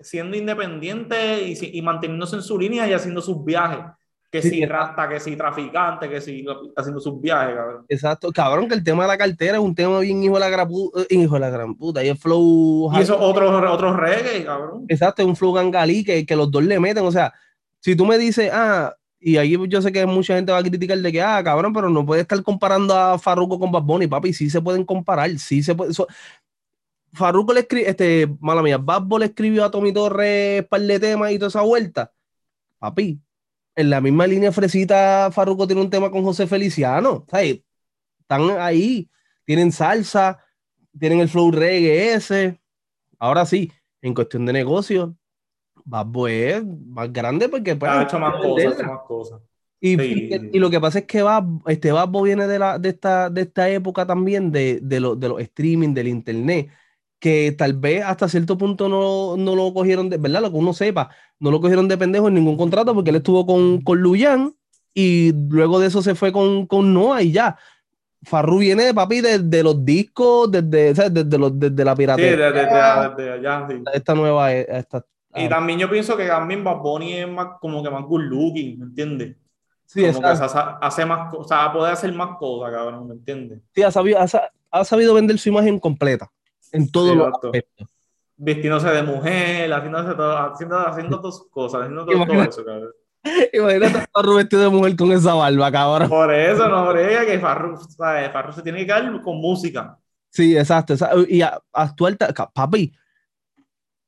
siendo 0.00 0.36
independiente 0.36 1.42
y, 1.48 1.78
y 1.78 1.82
manteniéndose 1.82 2.36
en 2.36 2.42
su 2.42 2.58
línea 2.58 2.86
y 2.86 2.92
haciendo 2.92 3.22
sus 3.22 3.42
viajes 3.42 3.80
que 4.34 4.42
si 4.42 4.66
rasta, 4.66 5.08
que 5.08 5.20
si 5.20 5.36
traficante, 5.36 6.08
que 6.08 6.20
si 6.20 6.44
haciendo 6.76 7.00
sus 7.00 7.20
viajes, 7.20 7.54
cabrón. 7.54 7.84
Exacto, 7.88 8.32
cabrón, 8.32 8.68
que 8.68 8.74
el 8.74 8.82
tema 8.82 9.04
de 9.04 9.08
la 9.08 9.16
cartera 9.16 9.58
es 9.58 9.62
un 9.62 9.76
tema 9.76 10.00
bien 10.00 10.24
hijo 10.24 10.34
de 10.34 10.40
la 10.40 10.48
gran 10.48 10.66
puta, 10.66 11.02
eh, 11.02 11.06
hijo 11.10 11.34
de 11.34 11.40
la 11.40 11.50
gran 11.50 11.76
puta, 11.76 12.02
y 12.02 12.08
el 12.08 12.16
flow... 12.16 12.90
Y 12.94 13.00
eso 13.00 13.16
otro, 13.16 13.48
otro 13.72 13.96
reggae, 13.96 14.44
cabrón. 14.44 14.86
Exacto, 14.88 15.22
es 15.22 15.28
un 15.28 15.36
flow 15.36 15.52
gangalí 15.52 16.02
que, 16.02 16.26
que 16.26 16.34
los 16.34 16.50
dos 16.50 16.64
le 16.64 16.80
meten, 16.80 17.04
o 17.04 17.12
sea, 17.12 17.32
si 17.78 17.94
tú 17.94 18.04
me 18.04 18.18
dices, 18.18 18.50
ah, 18.52 18.92
y 19.20 19.36
ahí 19.36 19.56
yo 19.68 19.80
sé 19.80 19.92
que 19.92 20.04
mucha 20.04 20.34
gente 20.34 20.50
va 20.50 20.58
a 20.58 20.64
criticar 20.64 20.98
de 20.98 21.12
que, 21.12 21.22
ah, 21.22 21.40
cabrón, 21.44 21.72
pero 21.72 21.88
no 21.88 22.04
puede 22.04 22.22
estar 22.22 22.42
comparando 22.42 22.92
a 22.92 23.16
Farruko 23.16 23.60
con 23.60 23.70
Bad 23.70 23.82
Bunny, 23.82 24.08
papi, 24.08 24.32
sí 24.32 24.50
se 24.50 24.60
pueden 24.60 24.84
comparar, 24.84 25.30
sí 25.38 25.62
se 25.62 25.76
puede... 25.76 25.92
Farruko 27.12 27.52
le 27.52 27.60
escribe, 27.60 27.88
este, 27.88 28.28
mala 28.40 28.62
mía, 28.62 28.78
Bad 28.78 29.02
Bunny 29.02 29.20
le 29.20 29.26
escribió 29.26 29.64
a 29.64 29.70
Tommy 29.70 29.92
Torres 29.92 30.66
par 30.66 30.80
de 30.80 30.98
temas 30.98 31.30
y 31.30 31.38
toda 31.38 31.50
esa 31.50 31.60
vuelta. 31.60 32.10
Papi, 32.80 33.20
en 33.76 33.90
la 33.90 34.00
misma 34.00 34.26
línea 34.26 34.52
fresita, 34.52 35.30
Farruko 35.32 35.66
tiene 35.66 35.82
un 35.82 35.90
tema 35.90 36.10
con 36.10 36.22
José 36.22 36.46
Feliciano. 36.46 37.26
Están 37.30 38.50
ahí, 38.58 39.10
tienen 39.44 39.72
salsa, 39.72 40.38
tienen 40.98 41.20
el 41.20 41.28
flow 41.28 41.50
reggae 41.50 42.14
ese. 42.14 42.60
Ahora 43.18 43.46
sí, 43.46 43.72
en 44.00 44.14
cuestión 44.14 44.46
de 44.46 44.52
negocio, 44.52 45.16
Babbo 45.84 46.28
es 46.28 46.64
más 46.64 47.12
grande 47.12 47.48
porque 47.48 47.76
pues, 47.76 47.90
ha 47.90 48.02
hecho 48.02 48.18
más 48.18 48.36
cosas, 48.40 48.86
más 48.86 49.00
cosas. 49.06 49.40
Y, 49.80 50.00
y, 50.00 50.58
lo 50.58 50.70
que 50.70 50.80
pasa 50.80 51.00
es 51.00 51.04
que 51.04 51.22
este 51.66 51.92
Babbo 51.92 52.22
viene 52.22 52.46
de, 52.46 52.58
la, 52.58 52.78
de, 52.78 52.88
esta, 52.88 53.28
de 53.28 53.42
esta 53.42 53.68
época 53.68 54.06
también 54.06 54.50
de, 54.50 54.80
de, 54.80 54.94
de 54.98 55.28
los 55.28 55.40
streaming, 55.42 55.92
del 55.92 56.08
internet, 56.08 56.70
que 57.24 57.52
tal 57.52 57.72
vez 57.72 58.04
hasta 58.04 58.28
cierto 58.28 58.58
punto 58.58 58.86
no, 58.86 59.38
no 59.38 59.56
lo 59.56 59.72
cogieron 59.72 60.10
de, 60.10 60.18
¿verdad? 60.18 60.42
Lo 60.42 60.50
que 60.50 60.58
uno 60.58 60.74
sepa, 60.74 61.08
no 61.40 61.50
lo 61.50 61.58
cogieron 61.58 61.88
de 61.88 61.96
pendejo 61.96 62.28
en 62.28 62.34
ningún 62.34 62.58
contrato 62.58 62.92
porque 62.92 63.08
él 63.08 63.16
estuvo 63.16 63.46
con, 63.46 63.80
con 63.80 63.98
Luyan 63.98 64.52
y 64.92 65.32
luego 65.48 65.80
de 65.80 65.86
eso 65.86 66.02
se 66.02 66.14
fue 66.14 66.32
con, 66.32 66.66
con 66.66 66.92
Noah 66.92 67.22
y 67.22 67.32
ya. 67.32 67.56
Farru 68.24 68.58
viene 68.58 68.84
de 68.84 68.92
papi 68.92 69.22
desde 69.22 69.62
los 69.62 69.82
discos, 69.82 70.52
desde, 70.52 70.92
desde, 70.92 71.38
los, 71.38 71.58
desde 71.58 71.82
la 71.82 71.96
piratería. 71.96 72.30
Sí, 72.30 72.36
desde, 72.36 72.52
desde, 72.52 73.32
allá, 73.32 73.66
sí. 73.70 73.82
Esta 73.94 74.14
nueva, 74.14 74.52
eh, 74.52 74.66
esta, 74.68 75.02
Y 75.34 75.48
también 75.48 75.78
yo 75.78 75.88
pienso 75.88 76.18
que 76.18 76.26
también 76.26 76.62
Bad 76.62 76.76
Bunny 76.76 77.20
es 77.20 77.28
más, 77.28 77.58
como 77.58 77.82
que 77.82 77.88
más 77.88 78.04
good 78.04 78.20
looking, 78.20 78.80
¿me 78.80 78.84
entiendes? 78.84 79.34
sí, 79.86 80.02
como 80.02 80.20
que 80.20 80.28
exacto. 80.28 80.58
hace, 80.58 80.76
hace 80.82 81.06
más 81.06 81.30
cosas, 81.30 81.46
o 81.46 81.48
sea, 81.48 81.72
puede 81.72 81.90
hacer 81.90 82.12
más 82.12 82.36
cosas, 82.36 82.70
cabrón, 82.70 83.08
¿me 83.08 83.14
entiendes? 83.14 83.60
Sí, 83.74 83.82
ha 83.82 83.90
sabido, 83.90 84.18
ha, 84.18 84.26
ha 84.70 84.84
sabido 84.84 85.14
vender 85.14 85.38
su 85.38 85.48
imagen 85.48 85.80
completa 85.80 86.30
en 86.74 86.90
todos 86.90 87.12
Sí, 87.12 87.22
aspectos. 87.46 87.88
Vistiéndose 88.36 88.88
de 88.90 89.02
mujer, 89.02 89.72
haciéndose 89.72 90.14
todo, 90.14 90.36
haciendo, 90.36 90.78
haciendo 90.78 91.22
sus 91.32 91.48
cosas, 91.50 91.82
haciendo 91.82 92.04
todo, 92.04 92.26
todo 92.26 92.42
eso, 92.42 92.64
cabrón. 92.64 92.90
Imagínate 93.54 93.98
a 93.98 94.06
Farru 94.12 94.34
vestido 94.34 94.62
de 94.62 94.68
mujer 94.68 94.96
con 94.96 95.12
esa 95.12 95.34
barba, 95.34 95.72
cabrón. 95.72 96.08
Por 96.10 96.34
eso 96.34 96.68
no 96.68 96.88
brega 96.88 97.24
que 97.24 97.38
Farru, 97.38 97.76
¿sabes? 97.88 98.30
Farru 98.32 98.52
se 98.52 98.62
tiene 98.62 98.80
que 98.80 98.86
quedar 98.86 99.22
con 99.22 99.36
música. 99.38 99.98
Sí, 100.30 100.56
exacto. 100.56 100.92
exacto. 100.92 101.24
Y 101.28 101.40
actual, 101.72 102.18
papi, 102.52 102.92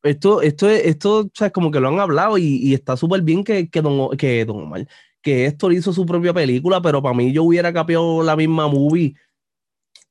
esto, 0.02 0.42
esto, 0.42 0.68
es- 0.68 0.84
esto, 0.86 1.20
o 1.20 1.30
sea, 1.32 1.50
como 1.50 1.70
que 1.70 1.80
lo 1.80 1.88
han 1.88 1.98
hablado 2.00 2.36
y, 2.38 2.44
y 2.44 2.74
está 2.74 2.96
súper 2.96 3.22
bien 3.22 3.42
que, 3.42 3.68
que, 3.70 3.80
don, 3.80 4.16
que 4.16 4.44
Don 4.44 4.62
Omar, 4.62 4.86
que 5.22 5.46
esto 5.46 5.70
hizo 5.72 5.92
su 5.92 6.04
propia 6.06 6.32
película, 6.34 6.80
pero 6.80 7.02
para 7.02 7.14
mí 7.14 7.32
yo 7.32 7.42
hubiera 7.44 7.72
capeado 7.72 8.22
la 8.22 8.36
misma 8.36 8.68
movie 8.68 9.14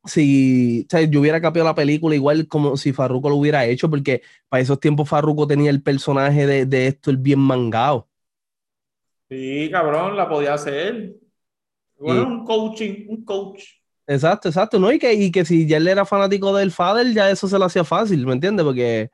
si, 0.06 0.84
o 0.88 0.90
sea, 0.90 1.02
yo 1.02 1.20
hubiera 1.22 1.42
capeado 1.42 1.68
la 1.70 1.76
película 1.76 2.16
igual 2.16 2.48
como 2.48 2.78
si 2.78 2.94
Farruko 2.94 3.30
lo 3.30 3.36
hubiera 3.38 3.66
hecho, 3.66 3.90
porque 3.90 4.22
para 4.50 4.62
esos 4.62 4.80
tiempos 4.80 5.10
Farruko 5.10 5.48
tenía 5.48 5.70
el 5.72 5.82
personaje 5.84 6.46
de, 6.48 6.66
de 6.66 6.88
esto, 6.88 7.12
el 7.12 7.18
bien 7.18 7.40
mangado. 7.40 8.08
Sí, 9.30 9.70
cabrón, 9.72 10.16
la 10.18 10.30
podía 10.30 10.54
hacer. 10.54 11.16
Bueno, 11.98 12.24
Y- 12.24 12.28
un 12.28 12.46
coaching, 12.46 13.08
un 13.10 13.26
coach. 13.26 13.64
Exacto, 14.08 14.50
exacto, 14.50 14.78
¿no? 14.80 14.92
Y 14.92 15.00
que, 15.00 15.14
y 15.14 15.32
que 15.32 15.46
si 15.46 15.66
ya 15.68 15.78
él 15.78 15.88
era 15.88 16.06
fanático 16.06 16.56
del 16.56 16.72
Fader, 16.72 17.12
ya 17.14 17.30
eso 17.32 17.48
se 17.48 17.58
le 17.58 17.66
hacía 17.66 17.84
fácil, 17.84 18.26
¿me 18.28 18.34
entiendes? 18.34 18.64
Porque 18.64 19.10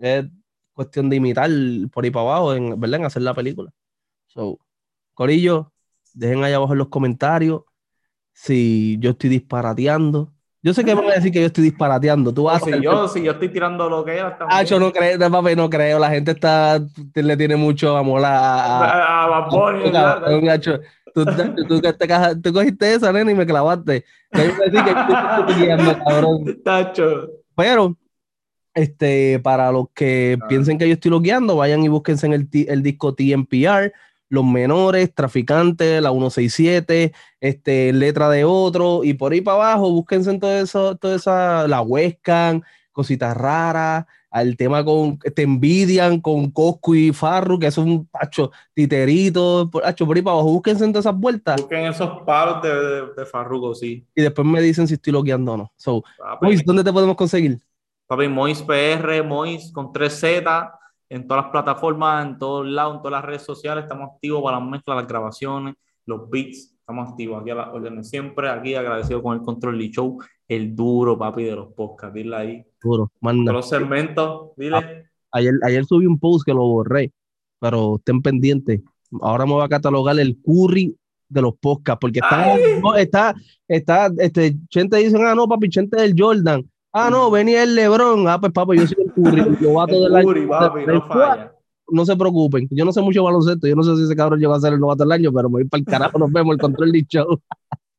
es 0.00 0.24
cuestión 0.72 1.10
de 1.10 1.16
imitar 1.16 1.50
por 1.92 2.04
ahí 2.04 2.10
para 2.10 2.26
abajo, 2.26 2.54
en, 2.54 2.78
¿verdad? 2.80 3.00
En 3.00 3.06
hacer 3.06 3.22
la 3.22 3.34
película. 3.34 3.72
So, 4.28 4.58
Corillo, 5.14 5.72
dejen 6.14 6.44
ahí 6.44 6.52
abajo 6.54 6.72
en 6.74 6.78
los 6.80 6.88
comentarios 6.88 7.62
si 8.32 8.96
yo 9.00 9.10
estoy 9.10 9.30
disparateando. 9.30 10.32
Yo 10.64 10.72
sé 10.72 10.84
que 10.84 10.94
van 10.94 11.06
a 11.08 11.14
decir 11.14 11.32
que 11.32 11.40
yo 11.40 11.46
estoy 11.46 11.64
disparateando. 11.64 12.32
Tú 12.32 12.44
vas 12.44 12.62
si 12.62 12.70
yo, 12.80 13.08
si 13.08 13.22
yo 13.24 13.32
estoy 13.32 13.48
tirando 13.48 13.90
lo 13.90 14.04
que 14.04 14.12
era. 14.16 14.38
Ah, 14.48 14.62
yo 14.62 14.78
no 14.78 14.92
creo, 14.92 15.18
papi, 15.18 15.56
no 15.56 15.68
creo. 15.68 15.98
La 15.98 16.08
gente 16.10 16.30
está, 16.30 16.80
le 17.14 17.36
tiene 17.36 17.56
mucho 17.56 17.96
amor 17.96 18.24
a, 18.24 18.38
a-. 18.84 19.48
Tú, 21.14 21.24
tú- 21.26 21.66
tú- 21.66 21.80
te 21.80 22.08
caja- 22.08 22.40
tú 22.40 22.52
cogiste 22.52 22.94
esa, 22.94 23.12
nena, 23.12 23.32
y 23.32 23.34
me 23.34 23.44
clavaste. 23.44 24.04
Pero, 27.56 27.96
este, 28.74 29.38
para 29.40 29.70
los 29.72 29.86
que 29.94 30.38
Ah. 30.40 30.46
piensen 30.48 30.78
que 30.78 30.86
yo 30.88 30.94
estoy 30.94 31.10
logueando, 31.10 31.56
vayan 31.56 31.82
y 31.82 31.88
búsquense 31.88 32.26
en 32.26 32.32
el, 32.32 32.48
el 32.68 32.82
disco 32.82 33.14
TMPR, 33.14 33.92
Los 34.32 34.46
Menores, 34.46 35.14
Traficantes, 35.14 36.00
la 36.00 36.10
167, 36.10 37.12
este, 37.38 37.92
Letra 37.92 38.30
de 38.30 38.46
Otro, 38.46 39.04
y 39.04 39.12
por 39.12 39.32
ahí 39.32 39.42
para 39.42 39.56
abajo, 39.56 39.90
búsquense 39.90 40.30
en 40.30 40.40
todo 40.40 40.58
eso, 40.58 40.96
toda 40.96 41.16
esa, 41.16 41.68
la 41.68 41.82
Huescan, 41.82 42.62
cositas 42.92 43.36
raras, 43.36 44.06
al 44.30 44.56
tema 44.56 44.82
con, 44.82 45.18
te 45.18 45.42
envidian 45.42 46.18
con 46.18 46.50
Coscu 46.50 46.94
y 46.94 47.12
Farru, 47.12 47.58
que 47.58 47.66
es 47.66 47.76
un 47.76 48.06
pacho 48.06 48.50
titerito, 48.72 49.68
por, 49.70 49.84
hacho, 49.84 50.06
por 50.06 50.16
ahí 50.16 50.22
para 50.22 50.32
abajo, 50.32 50.52
búsquense 50.52 50.86
en 50.86 50.92
todas 50.92 51.04
esas 51.04 51.20
vueltas, 51.20 51.60
Busquen 51.60 51.84
esos 51.84 52.22
palos 52.22 52.62
de, 52.62 52.74
de, 52.74 53.02
de 53.14 53.26
Farruko, 53.26 53.74
sí. 53.74 54.06
y 54.14 54.22
después 54.22 54.46
me 54.46 54.62
dicen 54.62 54.88
si 54.88 54.94
estoy 54.94 55.12
logueando 55.12 55.52
o 55.52 55.56
no. 55.58 55.72
So, 55.76 56.02
Luis, 56.40 56.64
¿dónde 56.64 56.82
te 56.82 56.90
podemos 56.90 57.16
conseguir? 57.16 57.60
papi, 58.06 58.28
Mois 58.28 58.62
PR, 58.62 59.22
Mois 59.22 59.70
con 59.72 59.92
3Z, 59.92 60.72
en 61.12 61.28
todas 61.28 61.44
las 61.44 61.52
plataformas, 61.52 62.26
en 62.26 62.38
todos 62.38 62.66
lados, 62.66 62.96
en 62.96 63.02
todas 63.02 63.12
las 63.12 63.24
redes 63.24 63.42
sociales. 63.42 63.84
Estamos 63.84 64.12
activos 64.14 64.42
para 64.42 64.58
las 64.58 64.66
mezclas, 64.66 64.96
las 64.96 65.06
grabaciones, 65.06 65.74
los 66.06 66.30
beats. 66.30 66.74
Estamos 66.80 67.10
activos 67.10 67.42
aquí 67.42 67.50
a 67.50 67.54
las 67.54 67.68
órdenes 67.68 68.08
siempre. 68.08 68.48
Aquí 68.48 68.74
agradecido 68.74 69.22
con 69.22 69.36
el 69.36 69.42
Control 69.42 69.80
y 69.82 69.90
Show, 69.90 70.18
el 70.48 70.74
duro, 70.74 71.18
papi, 71.18 71.44
de 71.44 71.54
los 71.54 71.74
podcasts. 71.74 72.14
Dile 72.14 72.36
ahí. 72.36 72.64
Duro, 72.82 73.12
manda. 73.20 73.52
Los 73.52 73.68
segmentos, 73.68 74.52
dile. 74.56 75.10
Ayer, 75.32 75.52
ayer 75.64 75.84
subí 75.84 76.06
un 76.06 76.18
post 76.18 76.46
que 76.46 76.54
lo 76.54 76.62
borré, 76.62 77.12
pero 77.60 77.96
estén 77.96 78.22
pendientes. 78.22 78.80
Ahora 79.20 79.44
me 79.44 79.52
voy 79.52 79.64
a 79.64 79.68
catalogar 79.68 80.18
el 80.18 80.38
curry 80.40 80.96
de 81.28 81.42
los 81.42 81.54
podcasts, 81.58 82.00
porque 82.00 82.20
está, 82.20 82.56
no, 82.82 82.94
está, 82.94 83.34
está, 83.68 84.10
este, 84.16 84.56
Chente 84.70 84.96
dicen, 84.96 85.20
ah, 85.26 85.34
no, 85.34 85.46
papi, 85.46 85.68
Chente 85.68 86.00
del 86.00 86.14
Jordan. 86.16 86.66
Ah, 86.92 87.08
no, 87.10 87.30
venía 87.30 87.62
el 87.62 87.74
Lebron. 87.74 88.28
Ah, 88.28 88.38
pues, 88.38 88.52
papi, 88.52 88.78
yo 88.78 88.86
soy 88.86 89.04
el 89.04 89.12
curry. 89.12 89.56
Yo 89.60 89.72
bato 89.72 90.00
del 90.00 90.14
año. 90.14 90.48
Papi, 90.48 90.86
no 90.86 91.06
falla. 91.06 91.52
No 91.88 92.06
se 92.06 92.16
preocupen, 92.16 92.68
yo 92.70 92.86
no 92.86 92.92
sé 92.92 93.02
mucho 93.02 93.22
baloncesto. 93.22 93.66
Yo 93.66 93.76
no 93.76 93.82
sé 93.82 93.94
si 93.96 94.04
ese 94.04 94.16
cabrón 94.16 94.40
llegó 94.40 94.54
a 94.54 94.60
ser 94.60 94.72
el 94.72 94.80
novato 94.80 95.02
del 95.04 95.12
año, 95.12 95.30
pero 95.30 95.50
me 95.50 95.54
voy 95.54 95.64
para 95.64 95.80
el 95.80 95.84
carajo. 95.84 96.18
Nos 96.18 96.32
vemos, 96.32 96.54
el 96.54 96.60
control 96.60 96.92
del 96.92 97.06
show. 97.06 97.26